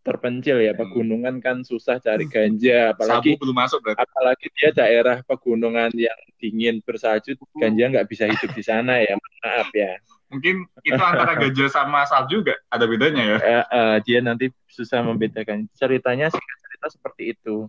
terpencil 0.08 0.63
ya 0.63 0.72
pegunungan 0.72 1.43
kan 1.43 1.67
susah 1.67 2.00
cari 2.00 2.24
ganja 2.32 2.96
apalagi 2.96 3.36
Sabu 3.36 3.43
belum 3.43 3.58
masuk 3.60 3.80
berarti. 3.84 4.08
apalagi 4.08 4.48
dia 4.56 4.70
daerah 4.72 5.17
pegunungan 5.28 5.91
yang 5.91 6.20
dingin 6.39 6.80
bersalju 6.80 7.36
ganja 7.60 7.91
nggak 7.91 8.08
bisa 8.08 8.24
hidup 8.32 8.56
di 8.56 8.63
sana 8.63 9.04
ya 9.04 9.20
maaf 9.20 9.67
ya. 9.76 10.00
Mungkin 10.32 10.63
itu 10.84 10.96
antara 10.96 11.36
gajah 11.43 11.67
sama 11.67 12.08
salju 12.08 12.39
juga 12.39 12.56
ada 12.72 12.88
bedanya 12.88 13.24
ya. 13.24 13.38
Eh, 13.43 13.65
eh, 13.67 13.98
dia 14.08 14.20
nanti 14.24 14.48
susah 14.67 15.04
membedakan. 15.04 15.67
Ceritanya 15.76 16.32
cerita 16.32 16.88
seperti 16.88 17.36
itu. 17.36 17.67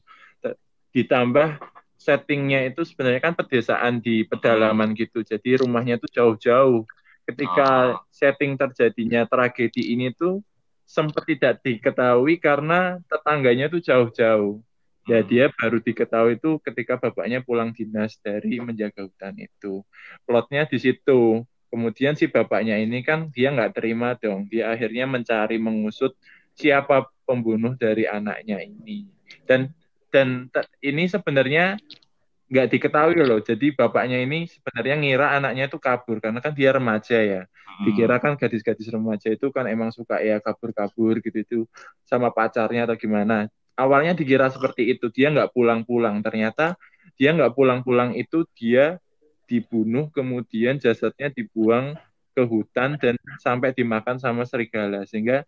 Ditambah 0.94 1.59
settingnya 1.98 2.70
itu 2.70 2.87
sebenarnya 2.87 3.18
kan 3.22 3.35
pedesaan 3.35 3.98
di 3.98 4.22
pedalaman 4.22 4.94
gitu 4.94 5.27
jadi 5.27 5.62
rumahnya 5.62 5.98
tuh 5.98 6.11
jauh-jauh. 6.11 6.87
Ketika 7.29 7.98
Oh. 7.98 8.01
setting 8.09 8.57
terjadinya 8.57 9.29
tragedi 9.29 9.92
ini 9.92 10.14
tuh 10.16 10.40
sempat 10.88 11.29
tidak 11.29 11.61
diketahui 11.61 12.40
karena 12.40 12.96
tetangganya 13.12 13.68
tuh 13.68 13.85
jauh-jauh. 13.85 14.64
Ya 15.05 15.20
Hmm. 15.20 15.29
dia 15.29 15.44
baru 15.53 15.81
diketahui 15.81 16.40
itu 16.40 16.57
ketika 16.64 16.96
bapaknya 16.96 17.44
pulang 17.44 17.77
dinas 17.77 18.16
dari 18.24 18.57
menjaga 18.61 19.05
hutan 19.05 19.37
itu. 19.37 19.85
Plotnya 20.24 20.64
di 20.64 20.81
situ. 20.81 21.44
Kemudian 21.68 22.16
si 22.16 22.24
bapaknya 22.33 22.81
ini 22.81 23.05
kan 23.05 23.29
dia 23.29 23.53
nggak 23.53 23.77
terima 23.77 24.16
dong. 24.16 24.48
Dia 24.48 24.72
akhirnya 24.72 25.05
mencari 25.05 25.61
mengusut 25.61 26.16
siapa 26.57 27.05
pembunuh 27.29 27.77
dari 27.77 28.09
anaknya 28.09 28.64
ini. 28.64 29.05
Dan 29.44 29.68
dan 30.09 30.48
ini 30.81 31.05
sebenarnya 31.05 31.77
nggak 32.49 32.67
diketahui 32.73 33.21
loh. 33.23 33.41
Jadi 33.45 33.77
bapaknya 33.77 34.19
ini 34.25 34.49
sebenarnya 34.49 34.97
ngira 34.97 35.27
anaknya 35.37 35.69
itu 35.69 35.79
kabur 35.79 36.19
karena 36.19 36.41
kan 36.41 36.53
dia 36.57 36.73
remaja 36.73 37.19
ya. 37.21 37.43
Hmm. 37.69 37.85
dikira 37.85 38.17
kan 38.19 38.35
gadis-gadis 38.35 38.89
remaja 38.91 39.29
itu 39.31 39.55
kan 39.55 39.69
emang 39.71 39.95
suka 39.95 40.19
ya 40.19 40.43
kabur-kabur 40.43 41.23
gitu 41.23 41.39
itu 41.39 41.59
sama 42.09 42.33
pacarnya 42.33 42.89
atau 42.89 42.97
gimana. 42.99 43.47
Awalnya 43.79 44.19
dikira 44.19 44.51
seperti 44.51 44.91
itu 44.91 45.13
dia 45.13 45.31
nggak 45.31 45.55
pulang-pulang. 45.55 46.19
Ternyata 46.25 46.75
dia 47.15 47.31
nggak 47.37 47.55
pulang-pulang 47.55 48.17
itu 48.19 48.43
dia 48.59 48.99
dibunuh 49.47 50.11
kemudian 50.11 50.81
jasadnya 50.83 51.31
dibuang 51.31 51.95
ke 52.35 52.43
hutan 52.43 52.99
dan 52.99 53.15
sampai 53.39 53.71
dimakan 53.77 54.19
sama 54.19 54.43
serigala. 54.43 55.07
Sehingga 55.07 55.47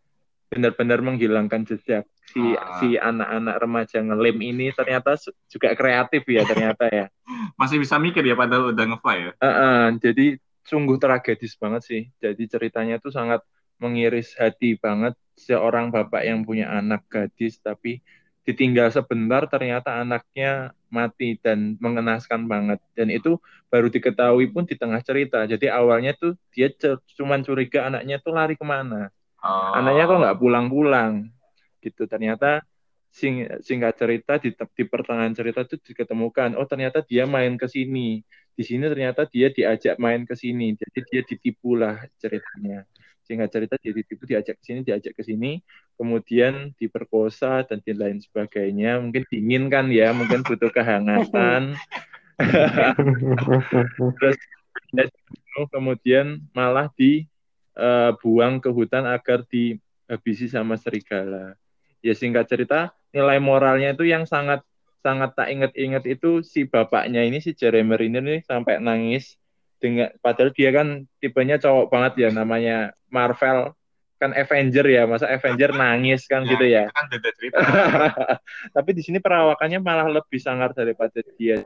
benar-benar 0.51 0.99
menghilangkan 1.01 1.63
jejak 1.65 2.05
si 2.31 2.39
Ah. 2.43 2.79
si 2.79 2.99
anak-anak 2.99 3.57
remaja 3.59 3.99
ngelem 4.03 4.39
ini 4.43 4.67
ternyata 4.75 5.15
juga 5.51 5.75
kreatif 5.79 6.23
ya 6.27 6.43
ternyata 6.47 6.87
ya 6.91 7.07
Masih 7.61 7.79
bisa 7.79 7.97
mikir 7.97 8.27
ya 8.27 8.35
padahal 8.35 8.75
udah 8.75 8.85
ngefly 8.91 9.17
ya. 9.21 9.33
Heeh, 9.39 9.85
jadi 10.03 10.27
sungguh 10.67 10.97
tragedis 10.99 11.55
banget 11.57 11.83
sih. 11.87 12.03
Jadi 12.19 12.43
ceritanya 12.51 12.97
tuh 12.99 13.13
sangat 13.15 13.41
mengiris 13.81 14.37
hati 14.37 14.77
banget 14.77 15.17
seorang 15.39 15.89
bapak 15.89 16.27
yang 16.27 16.45
punya 16.45 16.69
anak 16.69 17.05
gadis 17.09 17.57
tapi 17.63 18.03
ditinggal 18.45 18.91
sebentar 18.91 19.47
ternyata 19.47 20.01
anaknya 20.01 20.75
mati 20.91 21.39
dan 21.41 21.77
mengenaskan 21.79 22.49
banget. 22.51 22.81
Dan 22.97 23.13
itu 23.15 23.39
baru 23.71 23.87
diketahui 23.93 24.51
pun 24.51 24.67
di 24.67 24.75
tengah 24.75 25.01
cerita. 25.05 25.45
Jadi 25.47 25.71
awalnya 25.71 26.17
tuh 26.17 26.35
dia 26.51 26.73
cuman 27.17 27.41
curiga 27.47 27.87
anaknya 27.89 28.19
tuh 28.19 28.33
lari 28.35 28.57
ke 28.59 28.65
mana. 28.67 29.13
Oh. 29.41 29.77
Anaknya 29.77 30.05
kok 30.09 30.21
nggak 30.21 30.39
pulang-pulang? 30.41 31.13
Gitu. 31.81 32.05
Ternyata 32.05 32.61
sing, 33.11 33.49
singkat 33.65 33.99
cerita 33.99 34.39
di, 34.39 34.55
di 34.55 34.85
pertengahan 34.87 35.35
cerita 35.35 35.67
itu 35.67 35.77
diketemukan 35.83 36.55
oh 36.55 36.67
ternyata 36.69 37.03
dia 37.03 37.27
main 37.27 37.57
ke 37.57 37.67
sini. 37.67 38.23
Di 38.55 38.63
sini 38.67 38.87
ternyata 38.87 39.25
dia 39.25 39.49
diajak 39.49 39.97
main 39.97 40.23
ke 40.29 40.37
sini. 40.37 40.77
Jadi 40.77 40.99
dia 41.09 41.21
ditipu 41.25 41.75
lah 41.75 42.01
ceritanya. 42.21 42.85
Singkat 43.25 43.49
cerita 43.49 43.75
dia 43.81 43.93
ditipu 43.95 44.27
diajak 44.27 44.59
ke 44.59 44.65
sini 44.65 44.81
diajak 44.83 45.15
ke 45.15 45.23
sini 45.23 45.63
kemudian 46.01 46.73
diperkosa 46.81 47.65
dan 47.69 47.81
di 47.85 47.93
lain 47.93 48.21
sebagainya. 48.21 49.01
Mungkin 49.01 49.25
dingin 49.29 49.69
kan 49.69 49.89
ya 49.93 50.13
mungkin 50.17 50.41
butuh 50.45 50.73
kehangatan. 50.73 51.77
Terus 54.17 54.39
dia 54.91 55.05
dibunuh, 55.07 55.67
kemudian 55.71 56.27
malah 57.81 58.13
dibuang 58.13 58.61
ke 58.61 58.69
hutan 58.69 59.09
agar 59.09 59.43
dihabisi 59.49 60.53
sama 60.53 60.77
serigala. 60.77 61.57
Ya 62.05 62.13
singkat 62.13 62.49
cerita 62.49 62.93
nilai 63.11 63.41
moralnya 63.41 63.97
itu 63.97 64.05
yang 64.05 64.29
sangat 64.29 64.61
sangat 65.01 65.33
tak 65.33 65.49
inget-inget 65.49 66.05
itu 66.05 66.45
si 66.45 66.69
bapaknya 66.69 67.25
ini 67.25 67.41
si 67.41 67.57
Jeremy 67.57 67.97
Renner 67.97 68.25
ini 68.25 68.39
sampai 68.45 68.77
nangis. 68.81 69.41
Dengan 69.81 70.13
padahal 70.21 70.53
dia 70.53 70.77
kan 70.77 71.09
tipenya 71.25 71.57
cowok 71.57 71.89
banget 71.89 72.13
ya 72.21 72.29
namanya 72.29 72.93
Marvel. 73.09 73.73
Kan 74.21 74.37
Avenger 74.37 74.85
ya 74.85 75.09
masa 75.09 75.33
Avenger 75.33 75.73
nangis 75.73 76.29
kan 76.29 76.45
gitu 76.45 76.69
ya. 76.69 76.93
Kan 76.93 77.09
beda 77.09 77.33
cerita. 77.33 77.59
tapi 78.77 78.91
di 78.93 79.01
sini 79.01 79.17
perawakannya 79.17 79.81
malah 79.81 80.13
lebih 80.13 80.37
sangar 80.37 80.77
daripada 80.77 81.25
dia 81.41 81.65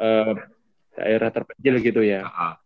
Eh, 0.00 0.32
daerah 0.96 1.28
terpencil 1.28 1.76
gitu 1.84 2.00
ya 2.00 2.24
Ah, 2.24 2.56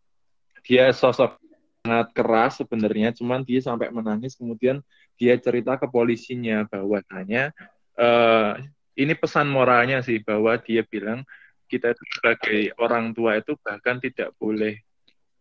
dia 0.62 0.94
sosok 0.94 1.34
sangat 1.82 2.08
keras 2.16 2.52
sebenarnya, 2.62 3.12
cuman 3.12 3.42
dia 3.42 3.60
sampai 3.60 3.90
menangis. 3.90 4.38
Kemudian 4.38 4.80
dia 5.18 5.34
cerita 5.36 5.76
ke 5.76 5.90
polisinya 5.90 6.64
bahwasanya 6.70 7.50
eh, 7.98 8.52
ini 8.94 9.12
pesan 9.18 9.50
moralnya 9.50 10.00
sih 10.00 10.22
bahwa 10.22 10.54
dia 10.62 10.86
bilang 10.86 11.26
kita 11.66 11.90
itu 11.90 12.02
sebagai 12.16 12.60
orang 12.78 13.10
tua 13.10 13.42
itu 13.42 13.58
bahkan 13.60 13.98
tidak 13.98 14.30
boleh 14.38 14.78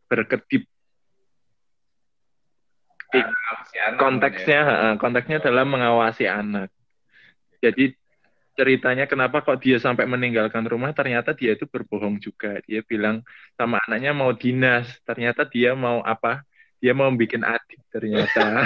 berkedip. 0.09 0.65
Konteksnya 4.01 4.61
eh, 4.65 4.95
konteksnya 4.97 5.37
adalah 5.45 5.63
mengawasi 5.63 6.25
anak. 6.25 6.73
Jadi 7.61 7.93
ceritanya 8.53 9.05
kenapa 9.05 9.41
kok 9.41 9.57
dia 9.59 9.77
sampai 9.77 10.05
meninggalkan 10.05 10.61
rumah 10.63 10.93
ternyata 10.93 11.33
dia 11.33 11.57
itu 11.57 11.65
berbohong 11.65 12.17
juga 12.17 12.61
dia 12.63 12.85
bilang 12.85 13.25
sama 13.57 13.81
anaknya 13.85 14.13
mau 14.13 14.29
dinas 14.31 14.85
ternyata 15.01 15.41
dia 15.43 15.73
mau 15.73 16.05
apa 16.05 16.45
dia 16.77 16.93
mau 16.93 17.09
bikin 17.09 17.41
adik 17.41 17.81
ternyata 17.89 18.65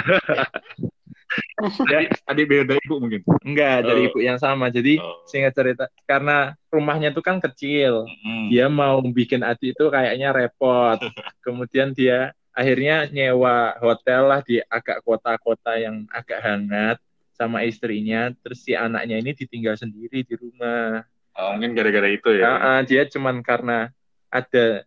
Jadi 1.90 2.08
adik 2.24 2.46
beda 2.48 2.74
ibu 2.78 2.94
mungkin. 2.98 3.20
enggak 3.44 3.84
dari 3.84 4.00
Oh. 4.00 4.08
ibu 4.10 4.18
yang 4.22 4.38
sama 4.40 4.70
jadi 4.70 4.96
Oh. 4.98 5.22
singkat 5.28 5.52
cerita 5.52 5.84
karena 6.04 6.56
rumahnya 6.68 7.12
itu 7.12 7.20
kan 7.20 7.36
kecil 7.38 8.08
Hmm. 8.24 8.48
dia 8.48 8.66
mau 8.66 9.02
bikin 9.04 9.44
adik 9.44 9.76
itu 9.76 9.84
kayaknya 9.88 10.32
repot 10.32 10.96
kemudian 11.44 11.92
dia 11.92 12.32
akhirnya 12.50 13.06
nyewa 13.08 13.76
hotel 13.78 14.22
lah 14.26 14.40
di 14.42 14.58
agak 14.66 15.04
kota-kota 15.04 15.78
yang 15.78 16.08
agak 16.10 16.40
hangat 16.42 16.96
sama 17.38 17.62
istrinya 17.62 18.34
terus 18.42 18.66
si 18.66 18.74
anaknya 18.74 19.22
ini 19.22 19.30
ditinggal 19.32 19.78
sendiri 19.78 20.26
di 20.26 20.34
rumah. 20.34 21.06
Oh, 21.38 21.54
mungkin 21.54 21.78
gara-gara 21.78 22.10
itu 22.10 22.34
ya. 22.34 22.50
Ah, 22.50 22.58
ah, 22.58 22.80
dia 22.82 23.06
cuman 23.06 23.46
karena 23.46 23.94
ada 24.26 24.82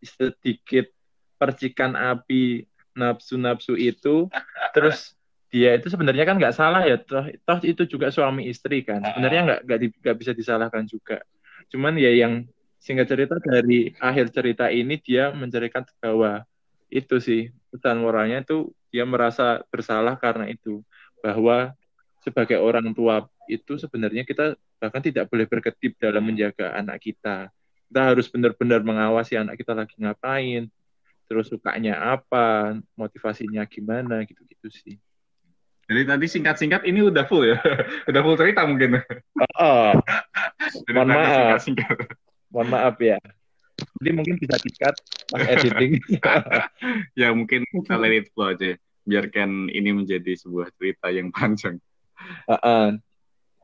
sedikit 0.00 0.88
percikan 1.36 1.92
api 1.92 2.64
nafsu-nafsu 2.96 3.76
itu, 3.76 4.32
terus 4.74 5.12
dia 5.52 5.76
itu 5.76 5.92
sebenarnya 5.92 6.24
kan 6.24 6.40
nggak 6.40 6.56
salah 6.56 6.88
ya, 6.88 6.96
toh, 6.96 7.28
toh 7.44 7.60
itu 7.60 7.84
juga 7.84 8.08
suami 8.08 8.48
istri 8.48 8.80
kan, 8.80 9.04
sebenarnya 9.04 9.40
nggak 9.44 9.60
nggak 9.68 9.80
di- 9.84 10.16
bisa 10.16 10.32
disalahkan 10.32 10.88
juga. 10.88 11.20
Cuman 11.68 12.00
ya 12.00 12.08
yang 12.08 12.48
singkat 12.80 13.12
cerita 13.12 13.36
dari 13.38 13.92
akhir 14.00 14.32
cerita 14.32 14.72
ini 14.72 14.96
dia 14.98 15.28
menceritakan 15.30 15.92
bahwa 16.00 16.42
itu 16.88 17.16
sih 17.20 17.52
pesan 17.72 18.00
moralnya 18.00 18.44
itu 18.44 18.72
dia 18.92 19.04
merasa 19.04 19.60
bersalah 19.68 20.16
karena 20.16 20.48
itu. 20.48 20.80
Bahwa 21.24 21.72
sebagai 22.22 22.58
orang 22.62 22.94
tua 22.94 23.26
itu 23.50 23.76
sebenarnya 23.76 24.22
kita 24.22 24.54
bahkan 24.78 25.02
tidak 25.02 25.26
boleh 25.28 25.46
berkedip 25.50 25.98
dalam 25.98 26.22
menjaga 26.22 26.72
anak 26.78 27.02
kita. 27.02 27.50
Kita 27.90 28.00
harus 28.14 28.30
benar-benar 28.30 28.80
mengawasi 28.80 29.36
anak 29.36 29.60
kita 29.60 29.76
lagi 29.76 29.98
ngapain, 30.00 30.70
terus 31.28 31.52
sukanya 31.52 31.98
apa, 32.16 32.78
motivasinya 32.96 33.66
gimana, 33.68 34.24
gitu-gitu 34.24 34.72
sih. 34.72 34.96
Jadi 35.90 36.08
tadi 36.08 36.26
singkat-singkat 36.30 36.82
ini 36.88 37.04
udah 37.04 37.26
full 37.28 37.44
ya. 37.44 37.58
udah 38.08 38.20
full 38.24 38.38
cerita 38.38 38.64
mungkin. 38.64 39.02
Oh, 39.60 39.92
Jadi 40.88 40.90
Mohon 40.96 41.08
maaf. 41.12 41.28
Singkat-singkat. 41.60 41.96
mohon 42.52 42.68
maaf 42.68 42.96
ya. 43.00 43.18
Jadi 44.00 44.10
mungkin 44.14 44.34
bisa 44.38 44.56
dikat 44.60 44.94
pas 45.32 45.42
editing. 45.48 45.98
ya 47.20 47.32
mungkin 47.34 47.64
kita 47.68 47.96
let 47.98 48.14
it 48.14 48.26
flow 48.32 48.54
aja. 48.54 48.78
Biarkan 49.02 49.68
ini 49.68 49.90
menjadi 49.90 50.32
sebuah 50.38 50.70
cerita 50.78 51.10
yang 51.10 51.28
panjang. 51.34 51.76
Heeh. 52.48 52.86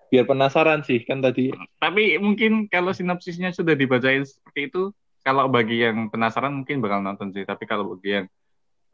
Biar 0.09 0.25
penasaran 0.25 0.81
sih 0.87 1.05
kan 1.05 1.21
tadi. 1.21 1.53
Tapi 1.77 2.17
mungkin 2.17 2.65
kalau 2.73 2.97
sinopsisnya 2.97 3.53
sudah 3.53 3.77
dibacain 3.77 4.25
seperti 4.25 4.73
itu, 4.73 4.83
kalau 5.21 5.53
bagi 5.53 5.85
yang 5.85 6.09
penasaran 6.09 6.65
mungkin 6.65 6.81
bakal 6.81 7.05
nonton 7.05 7.29
sih. 7.37 7.45
Tapi 7.45 7.69
kalau 7.69 7.93
bagi 7.97 8.23
yang 8.23 8.27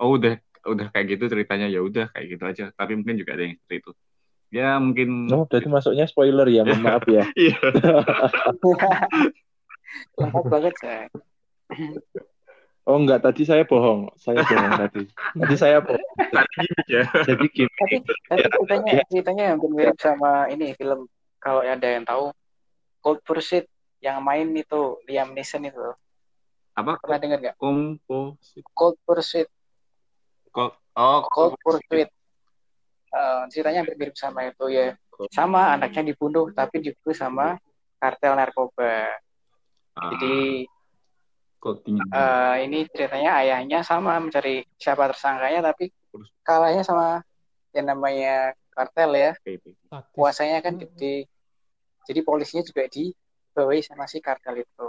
oh 0.02 0.18
udah 0.18 0.34
udah 0.64 0.90
kayak 0.90 1.14
gitu 1.14 1.30
ceritanya 1.30 1.70
ya 1.70 1.78
udah 1.84 2.10
kayak 2.10 2.26
gitu 2.34 2.42
aja. 2.42 2.64
Tapi 2.74 2.98
mungkin 2.98 3.14
juga 3.20 3.38
ada 3.38 3.46
yang 3.46 3.54
seperti 3.54 3.76
itu. 3.78 3.92
Ya 4.54 4.78
mungkin 4.78 5.30
Oh, 5.30 5.46
berarti 5.46 5.68
masuknya 5.70 6.06
spoiler 6.06 6.46
ya, 6.50 6.62
mohon 6.66 6.82
maaf 6.82 7.06
ya. 7.06 7.26
iya. 7.38 7.58
Lengkap 10.18 10.44
banget 10.50 10.74
saya. 10.82 11.06
Oh 12.84 13.00
enggak, 13.00 13.24
tadi 13.24 13.48
saya 13.48 13.64
bohong. 13.64 14.12
Saya 14.20 14.44
bohong 14.44 14.72
tadi. 14.84 15.02
Tadi 15.08 15.54
saya 15.56 15.80
bohong. 15.80 16.04
ya. 16.84 17.08
Jadi 17.24 17.44
gini. 17.48 17.72
Tapi, 17.80 17.96
tapi 18.28 18.42
ceritanya 18.52 18.92
ceritanya 19.08 19.44
hampir 19.56 19.70
mirip 19.72 19.96
sama 19.96 20.52
ini 20.52 20.76
film 20.76 21.08
kalau 21.40 21.64
ada 21.64 21.88
yang 21.88 22.04
tahu 22.04 22.28
Cold 23.00 23.20
Pursuit 23.24 23.64
yang 24.04 24.20
main 24.20 24.52
itu 24.52 25.00
Liam 25.08 25.32
Neeson 25.32 25.64
itu 25.64 25.80
Apa? 26.76 27.00
pernah 27.00 27.18
dengar 27.20 27.38
nggak? 27.40 27.56
Cold 27.56 28.96
Pursuit, 29.04 29.48
Kok 30.52 30.72
oh 30.96 31.20
Cold 31.32 31.56
Pursuit. 31.64 32.08
Eh, 33.14 33.42
ceritanya 33.48 33.80
hampir 33.86 33.96
mirip 33.96 34.16
sama 34.18 34.44
itu 34.44 34.68
ya. 34.68 34.92
Sama 35.30 35.72
anaknya 35.72 36.12
dibunuh 36.12 36.50
tapi 36.50 36.82
dibunuh 36.82 37.14
sama 37.14 37.56
kartel 38.02 38.34
narkoba. 38.34 39.14
Ah, 39.94 40.10
Jadi 40.12 40.66
eh, 42.12 42.54
ini 42.68 42.84
ceritanya 42.92 43.40
ayahnya 43.40 43.80
sama 43.80 44.20
mencari 44.20 44.68
siapa 44.76 45.08
tersangkanya 45.08 45.72
tapi 45.72 45.88
kalahnya 46.44 46.84
sama 46.84 47.24
yang 47.74 47.86
namanya 47.90 48.54
kartel 48.74 49.10
ya. 49.14 49.32
Kuasanya 50.14 50.62
kan 50.62 50.78
gede. 50.78 51.30
Jadi 52.04 52.20
polisinya 52.20 52.62
juga 52.66 52.84
dibawahi 52.90 53.80
sama 53.80 54.04
si 54.10 54.18
kartel 54.18 54.66
itu. 54.66 54.88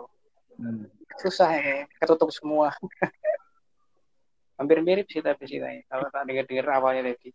Hmm. 0.58 0.90
Susah 1.22 1.50
ini, 1.56 1.88
ketutup 2.02 2.34
semua. 2.34 2.74
Hampir 4.60 4.80
mirip 4.84 5.08
sih 5.08 5.24
tapi 5.24 5.48
ceritanya. 5.48 5.84
Kalau 5.88 6.08
tak 6.12 6.24
dengar-dengar 6.28 6.68
awalnya 6.82 7.14
tadi. 7.14 7.32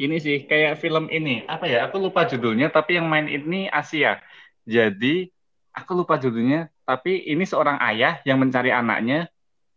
Ini 0.00 0.16
sih 0.18 0.36
kayak 0.48 0.80
film 0.80 1.06
ini 1.12 1.44
apa 1.46 1.68
ya? 1.68 1.86
Aku 1.86 2.00
lupa 2.00 2.24
judulnya, 2.26 2.72
tapi 2.72 2.98
yang 2.98 3.06
main 3.06 3.28
ini 3.28 3.68
Asia. 3.68 4.18
Jadi 4.64 5.28
aku 5.72 5.92
lupa 5.94 6.16
judulnya, 6.18 6.72
tapi 6.82 7.26
ini 7.30 7.46
seorang 7.46 7.78
ayah 7.78 8.18
yang 8.26 8.42
mencari 8.42 8.74
anaknya 8.74 9.30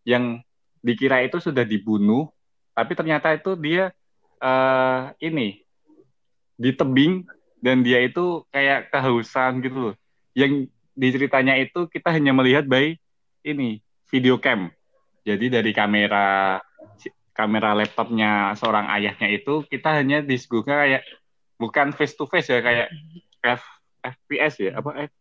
yang 0.05 0.41
dikira 0.81 1.21
itu 1.25 1.41
sudah 1.41 1.65
dibunuh, 1.65 2.29
tapi 2.73 2.93
ternyata 2.93 3.33
itu 3.33 3.57
dia 3.57 3.93
eh 4.41 5.01
ini 5.23 5.63
di 6.55 6.71
tebing 6.75 7.25
dan 7.61 7.81
dia 7.81 8.03
itu 8.03 8.45
kayak 8.53 8.93
kehausan 8.93 9.61
gitu 9.65 9.77
loh. 9.91 9.95
Yang 10.37 10.69
diceritanya 10.93 11.57
itu 11.57 11.89
kita 11.89 12.13
hanya 12.13 12.31
melihat 12.31 12.65
by 12.65 12.95
ini 13.45 13.81
video 14.09 14.37
cam. 14.37 14.69
Jadi 15.25 15.49
dari 15.49 15.71
kamera 15.73 16.61
kamera 17.35 17.75
laptopnya 17.75 18.55
seorang 18.55 18.87
ayahnya 18.95 19.27
itu 19.27 19.65
kita 19.67 19.99
hanya 19.99 20.23
disuguhkan 20.23 20.87
kayak 20.87 21.03
bukan 21.59 21.91
face 21.91 22.15
to 22.15 22.23
face 22.29 22.47
ya 22.47 22.63
kayak 22.63 22.87
F, 23.43 23.63
FPS 23.99 24.53
ya 24.63 24.71
apa 24.79 25.09
F, 25.09 25.13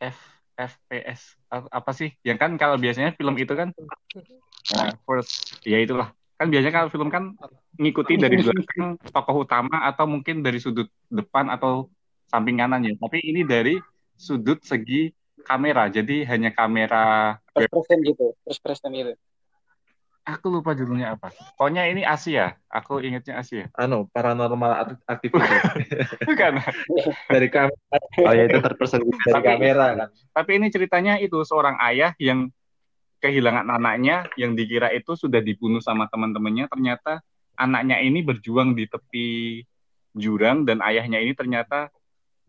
F 0.00 0.39
FPS 0.60 1.40
apa, 1.48 1.90
sih? 1.96 2.12
Yang 2.20 2.38
kan 2.42 2.50
kalau 2.60 2.76
biasanya 2.76 3.16
film 3.16 3.36
itu 3.40 3.52
kan 3.56 3.72
nah, 4.76 4.92
first 5.08 5.60
ya 5.64 5.80
itulah. 5.80 6.12
Kan 6.36 6.48
biasanya 6.48 6.74
kalau 6.84 6.88
film 6.92 7.08
kan 7.08 7.32
ngikuti 7.80 8.20
dari 8.20 8.40
belakang 8.40 8.96
tokoh 9.14 9.44
utama 9.44 9.88
atau 9.88 10.04
mungkin 10.04 10.44
dari 10.44 10.60
sudut 10.60 10.88
depan 11.08 11.48
atau 11.48 11.88
samping 12.28 12.60
kanan 12.60 12.84
ya. 12.84 12.94
Tapi 12.96 13.24
ini 13.24 13.44
dari 13.44 13.80
sudut 14.16 14.60
segi 14.60 15.12
kamera. 15.44 15.88
Jadi 15.88 16.28
hanya 16.28 16.52
kamera 16.52 17.36
First 17.50 17.72
person 17.72 17.98
gitu, 18.04 18.26
first 18.44 18.60
person 18.62 18.90
gitu. 18.94 19.12
Aku 20.30 20.46
lupa 20.48 20.72
judulnya 20.72 21.14
apa. 21.14 21.30
Pokoknya 21.54 21.86
ini 21.86 22.02
Asia. 22.02 22.54
Aku 22.66 22.98
ingetnya 22.98 23.38
Asia. 23.38 23.66
Anu, 23.74 24.06
paranormal 24.08 24.94
activity 25.04 25.42
bukan. 26.28 26.52
Dari 27.26 27.48
kamera, 27.48 27.96
Oh 28.22 28.32
ya 28.32 28.44
itu 28.46 28.58
person. 28.76 29.02
dari 29.02 29.32
Tapi- 29.34 29.46
kamera 29.46 29.86
kan. 29.96 30.08
tapi 30.30 30.50
ini 30.56 30.66
ceritanya 30.68 31.18
itu 31.18 31.42
seorang 31.42 31.76
ayah 31.82 32.14
yang 32.16 32.48
kehilangan 33.18 33.68
anaknya 33.68 34.24
yang 34.34 34.54
dikira 34.54 34.88
itu 34.90 35.12
sudah 35.12 35.38
dibunuh 35.38 35.82
sama 35.82 36.06
teman-temannya. 36.06 36.70
Ternyata 36.70 37.20
anaknya 37.54 38.00
ini 38.00 38.24
berjuang 38.24 38.72
di 38.72 38.88
tepi 38.88 39.28
jurang 40.12 40.64
dan 40.64 40.80
ayahnya 40.80 41.20
ini 41.20 41.36
ternyata 41.36 41.90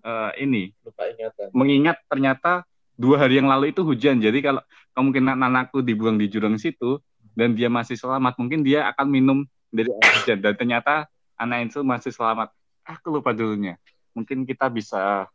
eh, 0.01 0.31
ini 0.41 0.71
Lupa 0.81 1.05
ingatan. 1.05 1.47
mengingat 1.53 1.97
ternyata 2.07 2.63
dua 2.95 3.21
hari 3.21 3.37
yang 3.37 3.49
lalu 3.49 3.73
itu 3.73 3.81
hujan. 3.81 4.17
Jadi 4.17 4.39
kalau 4.39 4.61
kemungkinan 4.93 5.37
anakku 5.37 5.81
dibuang 5.81 6.15
di 6.15 6.27
jurang 6.27 6.55
situ 6.55 7.01
dan 7.35 7.55
dia 7.55 7.71
masih 7.71 7.95
selamat. 7.95 8.35
Mungkin 8.37 8.61
dia 8.63 8.87
akan 8.91 9.07
minum 9.07 9.37
dari 9.71 9.89
air 9.89 10.11
hujan. 10.21 10.39
Dan 10.43 10.53
ternyata 10.55 11.07
anak 11.39 11.71
itu 11.71 11.79
masih 11.81 12.11
selamat. 12.11 12.51
Aku 12.85 13.13
lupa 13.13 13.31
dulunya. 13.31 13.79
Mungkin 14.11 14.43
kita 14.43 14.67
bisa 14.67 15.27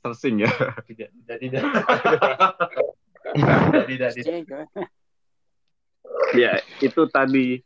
searching 0.00 0.48
ya. 0.48 0.50
Tidak, 0.88 1.08
tidak, 1.12 1.38
tidak. 1.38 1.62
tidak, 3.86 4.10
tidak. 4.16 4.64
Iya, 6.34 6.50
ya 6.56 6.64
itu 6.80 7.02
tadi. 7.12 7.60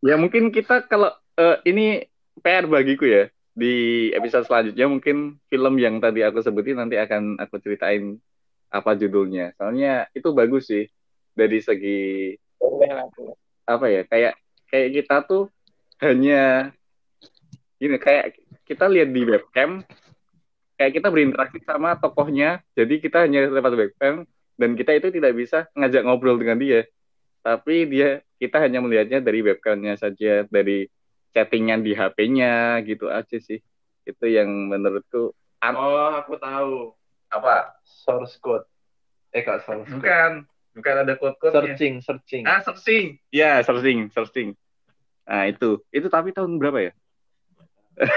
Ya 0.00 0.16
mungkin 0.16 0.48
kita 0.48 0.88
kalau 0.88 1.12
eh, 1.36 1.56
ini 1.68 2.08
PR 2.40 2.64
bagiku 2.64 3.04
ya. 3.04 3.28
Di 3.50 4.08
episode 4.16 4.48
selanjutnya 4.48 4.88
mungkin 4.88 5.36
film 5.52 5.74
yang 5.76 6.00
tadi 6.00 6.24
aku 6.24 6.40
sebutin 6.40 6.80
nanti 6.80 6.96
akan 6.96 7.36
aku 7.36 7.60
ceritain 7.60 8.16
apa 8.72 8.96
judulnya. 8.96 9.52
Soalnya 9.60 10.08
itu 10.16 10.32
bagus 10.32 10.72
sih 10.72 10.88
dari 11.32 11.58
segi 11.58 12.34
apa 13.64 13.86
ya 13.86 14.02
kayak 14.04 14.34
kayak 14.66 14.88
kita 14.92 15.16
tuh 15.24 15.44
hanya 16.02 16.72
gini 17.76 17.96
kayak 17.96 18.36
kita 18.66 18.86
lihat 18.86 19.08
di 19.10 19.22
webcam 19.24 19.82
kayak 20.74 20.92
kita 20.96 21.08
berinteraksi 21.08 21.58
sama 21.62 21.96
tokohnya 21.96 22.60
jadi 22.74 22.94
kita 22.98 23.24
hanya 23.28 23.46
lewat 23.46 23.72
webcam 23.76 24.24
dan 24.56 24.70
kita 24.76 24.96
itu 24.96 25.08
tidak 25.12 25.32
bisa 25.32 25.68
ngajak 25.72 26.02
ngobrol 26.04 26.36
dengan 26.36 26.58
dia 26.58 26.84
tapi 27.40 27.88
dia 27.88 28.20
kita 28.36 28.60
hanya 28.60 28.84
melihatnya 28.84 29.20
dari 29.20 29.40
webcamnya 29.40 29.96
saja 29.96 30.44
dari 30.48 30.88
chattingan 31.30 31.80
di 31.80 31.94
HP-nya 31.94 32.80
gitu 32.84 33.08
aja 33.08 33.38
sih 33.38 33.60
itu 34.04 34.24
yang 34.26 34.48
menurutku 34.68 35.32
Oh, 35.60 36.08
aku 36.16 36.40
tahu. 36.40 36.96
apa 37.28 37.76
Source 37.84 38.40
code. 38.40 38.64
Eh, 39.30 39.44
kak 39.44 39.60
source 39.62 39.84
code. 39.86 40.00
bukan 40.00 40.32
bukan 40.76 40.94
ada 41.02 41.14
code-code 41.18 41.54
Searching, 41.54 41.94
searching. 42.04 42.42
ah 42.46 42.62
searching 42.62 43.18
ya 43.34 43.60
searching 43.66 44.08
searching 44.14 44.54
nah 45.26 45.46
itu 45.46 45.82
itu 45.90 46.06
tapi 46.10 46.30
tahun 46.34 46.58
berapa 46.58 46.90
ya 46.90 46.92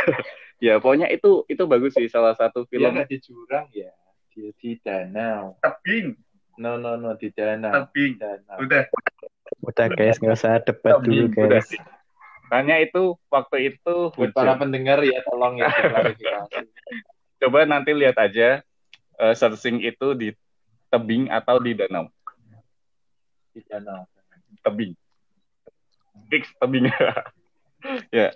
ya 0.64 0.80
pokoknya 0.80 1.12
itu 1.12 1.44
itu 1.52 1.64
bagus 1.68 1.92
sih 1.98 2.08
salah 2.08 2.32
satu 2.38 2.64
film 2.72 2.96
di 3.04 3.18
jurang 3.20 3.68
ya. 3.74 3.92
Dia 4.32 4.50
di 4.58 4.80
danau. 4.82 5.60
tebing 5.60 6.16
No, 6.56 6.78
no, 6.78 6.96
no, 6.96 7.18
di 7.18 7.34
danau. 7.34 7.70
tebing 7.74 8.16
Danau. 8.22 8.58
udah 8.64 8.84
Udah 9.64 9.88
guys, 9.92 10.18
nggak 10.22 10.36
usah 10.38 10.62
debat 10.64 11.02
dulu 11.02 11.28
udah 11.30 11.60
guys. 11.60 11.68
Hanya 12.54 12.78
itu 12.80 13.18
waktu 13.34 13.74
itu 13.74 13.96
Buat 14.14 14.32
para 14.32 14.54
pendengar 14.62 15.02
ya, 15.02 15.20
tolong 15.26 15.58
ya. 15.58 15.68
Coba 17.44 17.66
nanti 17.66 17.92
lihat 17.92 18.16
aja 18.22 18.62
eh, 19.20 19.34
searching 19.36 19.82
itu 19.82 20.14
di 20.14 20.30
tebing 20.94 21.28
atau 21.34 21.58
di 21.58 21.74
danau. 21.74 22.13
Di 23.54 23.62
danau. 23.70 24.04
Tebing. 24.66 24.94
Fix 26.30 26.50
tebing. 26.58 26.90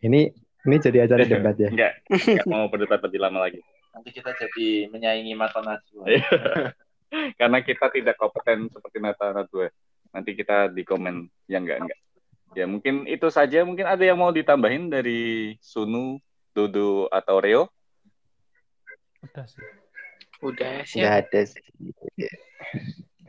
Ini 0.00 0.20
ini 0.60 0.76
jadi 0.80 1.04
acara 1.08 1.24
debat 1.24 1.56
ya. 1.56 1.68
Enggak, 1.72 1.92
enggak 2.08 2.46
mau 2.48 2.68
berdebat 2.68 3.00
lebih 3.04 3.20
lama 3.20 3.48
lagi. 3.48 3.60
Nanti 3.92 4.12
kita 4.12 4.32
jadi 4.36 4.88
menyaingi 4.92 5.32
Mata 5.36 5.60
Najwa. 5.60 6.04
Iya. 6.08 6.24
Karena 7.40 7.58
kita 7.64 7.88
tidak 7.92 8.16
kompeten 8.16 8.68
seperti 8.72 8.96
Nata 9.00 9.32
Najwa. 9.32 9.68
Nanti 10.12 10.36
kita 10.36 10.68
di 10.72 10.84
komen 10.84 11.28
yang 11.48 11.64
enggak 11.64 11.78
enggak. 11.84 12.00
Ya 12.56 12.64
mungkin 12.68 13.04
itu 13.08 13.28
saja. 13.32 13.64
Mungkin 13.64 13.88
ada 13.88 14.00
yang 14.04 14.20
mau 14.20 14.32
ditambahin 14.32 14.88
dari 14.92 15.56
Sunu, 15.60 16.20
Dodo 16.52 17.08
atau 17.08 17.36
Reo? 17.40 17.62
Udah 19.24 19.44
sih. 19.48 19.64
Udah 20.40 20.80
Nggak 20.80 20.88
siap. 20.88 21.20
ada 21.28 21.40
sih. 21.44 21.64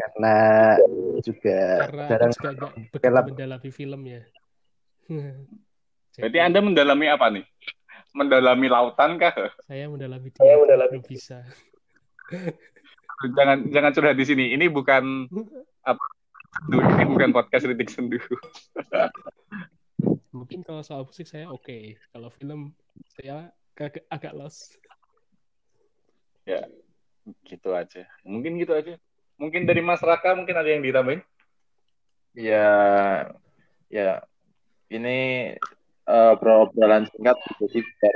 Karena 0.01 0.35
juga 1.21 1.59
Karena 1.85 2.03
jarang 2.09 2.31
juga 2.33 2.49
film. 2.49 3.25
mendalami 3.29 3.69
film 3.69 4.01
ya. 4.09 4.21
Berarti 6.17 6.39
Anda 6.41 6.59
mendalami 6.59 7.05
apa 7.07 7.27
nih? 7.29 7.45
Mendalami 8.11 8.67
lautan 8.67 9.15
kah? 9.15 9.31
saya 9.63 9.87
mendalami 9.87 10.33
dia, 10.33 10.41
Saya 10.41 10.55
mendalami 10.59 10.97
bisa. 11.05 11.37
jangan 13.37 13.69
jangan 13.69 13.91
curhat 13.93 14.17
di 14.17 14.25
sini. 14.25 14.51
Ini 14.57 14.67
bukan 14.67 15.29
apa 15.89 16.03
ini 16.75 17.05
bukan 17.07 17.31
podcast 17.31 17.63
kritik 17.63 17.87
sendu. 17.87 18.19
Mungkin 20.35 20.65
kalau 20.65 20.83
soal 20.83 21.07
musik 21.07 21.29
saya 21.29 21.47
oke. 21.47 21.95
Kalau 22.11 22.27
film 22.33 22.75
saya 23.15 23.53
agak, 23.77 24.03
agak 24.11 24.33
los. 24.35 24.75
ya, 26.43 26.65
gitu 27.45 27.71
aja. 27.71 28.03
Mungkin 28.27 28.59
gitu 28.59 28.73
aja. 28.75 28.97
Mungkin 29.41 29.65
dari 29.65 29.81
Mas 29.81 30.05
Raka 30.05 30.37
mungkin 30.37 30.53
ada 30.53 30.69
yang 30.69 30.85
ditambahin? 30.85 31.25
Ya, 32.37 32.69
ya, 33.89 34.21
ini 34.93 35.51
uh, 36.05 36.37
singkat 37.09 37.37
jadi 37.57 37.79
biar 37.81 38.15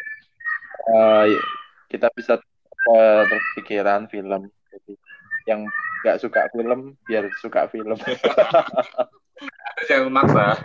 uh, 0.94 1.26
kita 1.90 2.08
bisa 2.14 2.38
uh, 2.94 3.24
berpikiran 3.26 4.06
film. 4.06 4.54
Jadi 4.70 4.94
yang 5.50 5.66
nggak 6.06 6.22
suka 6.22 6.46
film 6.54 6.94
biar 7.10 7.26
suka 7.42 7.66
film. 7.74 7.98
Jangan 9.90 10.14
maksa. 10.14 10.62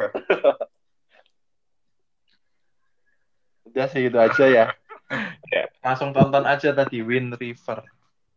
Udah 3.65 3.87
sih 3.89 4.13
itu 4.13 4.19
aja 4.21 4.45
ya. 4.45 4.67
Ya. 5.51 5.65
Langsung 5.81 6.13
tonton 6.13 6.45
aja 6.45 6.71
tadi 6.77 7.01
Wind 7.01 7.41
River. 7.41 7.83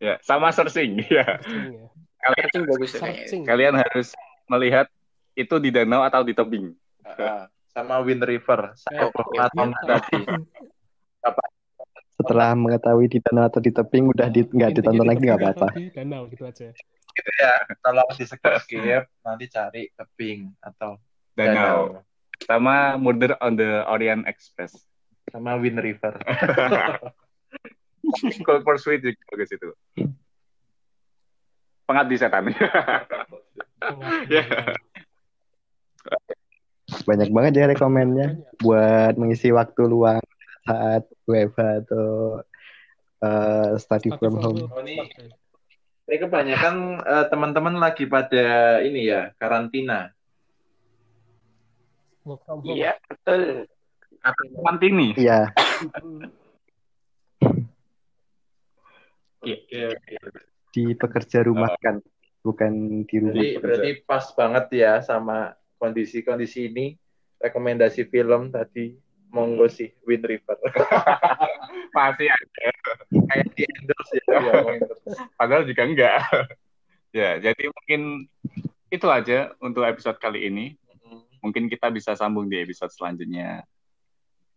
Ya, 0.00 0.18
sama 0.24 0.50
searching. 0.50 1.04
Ya. 1.06 1.38
Searching 1.38 1.84
ya. 1.84 1.86
Kalian, 2.24 2.40
Searching 2.42 2.64
bagus 2.64 2.90
kayaknya. 2.90 3.04
Searching. 3.20 3.42
kalian 3.44 3.74
harus 3.76 4.08
melihat 4.46 4.86
itu 5.34 5.54
di 5.58 5.68
danau 5.68 6.00
atau 6.00 6.20
di 6.20 6.32
tebing. 6.32 6.72
Ah, 7.04 7.44
sama 7.68 8.00
Wind 8.00 8.22
River. 8.22 8.72
Saya 8.74 9.06
Eh, 9.06 9.10
pernah 9.12 9.46
iya, 9.46 9.76
tadi. 9.84 10.20
Setelah 12.14 12.54
mengetahui 12.54 13.10
di 13.10 13.18
danau 13.20 13.44
atau 13.44 13.58
di 13.58 13.68
tebing 13.68 14.08
udah 14.08 14.30
di, 14.30 14.46
nggak 14.46 14.70
ditonton 14.72 15.04
di 15.04 15.08
lagi 15.10 15.20
nggak 15.20 15.38
apa-apa. 15.38 15.68
Di 15.74 15.90
danau 15.90 16.24
gitu 16.30 16.46
aja. 16.46 16.70
Gitu 17.14 17.30
ya. 17.36 17.52
Tolong 17.82 18.08
di 18.14 18.24
skip 18.24 19.02
nanti 19.20 19.44
cari 19.46 19.82
tebing 19.92 20.48
atau 20.58 20.96
Danau. 21.34 22.00
Sama 22.40 22.94
Murder 22.94 23.34
on 23.38 23.54
the 23.54 23.82
Orient 23.84 24.24
Express. 24.24 24.74
sama 25.26 25.58
Wind 25.58 25.82
River. 25.82 26.14
Cold 28.46 28.62
Pursuit 28.62 29.00
juga 29.00 29.18
bagus 29.32 29.50
itu. 29.50 29.68
Pengabdi 31.84 32.16
setan. 32.16 32.48
Ya. 34.26 34.40
Banyak 37.04 37.28
banget 37.28 37.52
ya 37.52 37.68
rekomennya 37.68 38.32
buat 38.58 39.12
mengisi 39.16 39.52
waktu 39.52 39.84
luang 39.84 40.24
saat 40.64 41.04
WFH 41.28 41.84
atau 41.84 42.40
eh, 43.20 43.76
study 43.76 44.08
from 44.16 44.40
home. 44.40 44.64
ini- 44.80 45.04
Ini 46.04 46.16
kebanyakan 46.16 46.74
eh, 47.00 47.24
teman-teman 47.28 47.76
lagi 47.76 48.08
pada 48.08 48.80
ini 48.80 49.04
ya 49.04 49.36
karantina. 49.36 50.12
Iya, 52.64 52.96
betul. 53.04 53.68
Mantini. 54.56 55.12
Iya, 55.14 55.52
Oke, 59.44 59.80
oke. 59.92 60.14
Di 60.74 60.98
pekerja 60.98 61.46
rumah 61.46 61.70
kan, 61.78 62.02
bukan 62.42 63.06
di 63.06 63.16
rumah. 63.22 63.38
Jadi 63.38 63.62
berarti 63.62 63.90
pas 64.02 64.26
banget 64.34 64.66
ya 64.74 64.98
sama 64.98 65.54
kondisi-kondisi 65.78 66.74
ini. 66.74 66.98
Rekomendasi 67.38 68.08
film 68.08 68.48
tadi 68.50 68.96
monggo 69.30 69.70
sih 69.70 69.94
Wind 70.02 70.26
River. 70.26 70.58
Masih 71.96 72.30
ada. 72.30 72.66
Kayak 73.10 73.46
di 73.54 73.62
endorse 73.62 74.18
ya. 74.18 74.38
ya, 74.38 74.52
endorse. 74.78 75.06
Padahal 75.38 75.62
juga 75.66 75.82
enggak. 75.86 76.18
ya, 77.18 77.30
jadi 77.38 77.64
mungkin 77.68 78.30
itu 78.90 79.06
aja 79.10 79.54
untuk 79.62 79.86
episode 79.86 80.18
kali 80.18 80.50
ini. 80.50 80.66
Mungkin 81.44 81.68
kita 81.68 81.92
bisa 81.92 82.16
sambung 82.16 82.48
di 82.48 82.56
episode 82.56 82.90
selanjutnya. 82.94 83.68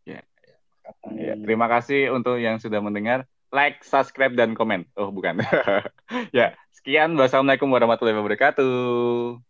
Ya. 0.07 0.23
Ya, 1.11 1.33
terima 1.35 1.67
kasih 1.67 2.15
untuk 2.15 2.39
yang 2.39 2.63
sudah 2.63 2.79
mendengar. 2.79 3.27
Like, 3.51 3.79
subscribe, 3.83 4.35
dan 4.35 4.53
komen. 4.59 4.83
Oh, 4.99 5.07
bukan. 5.07 5.39
ya, 6.37 6.51
sekian. 6.75 7.15
Wassalamualaikum 7.15 7.71
warahmatullahi 7.71 8.19
wabarakatuh. 8.19 9.46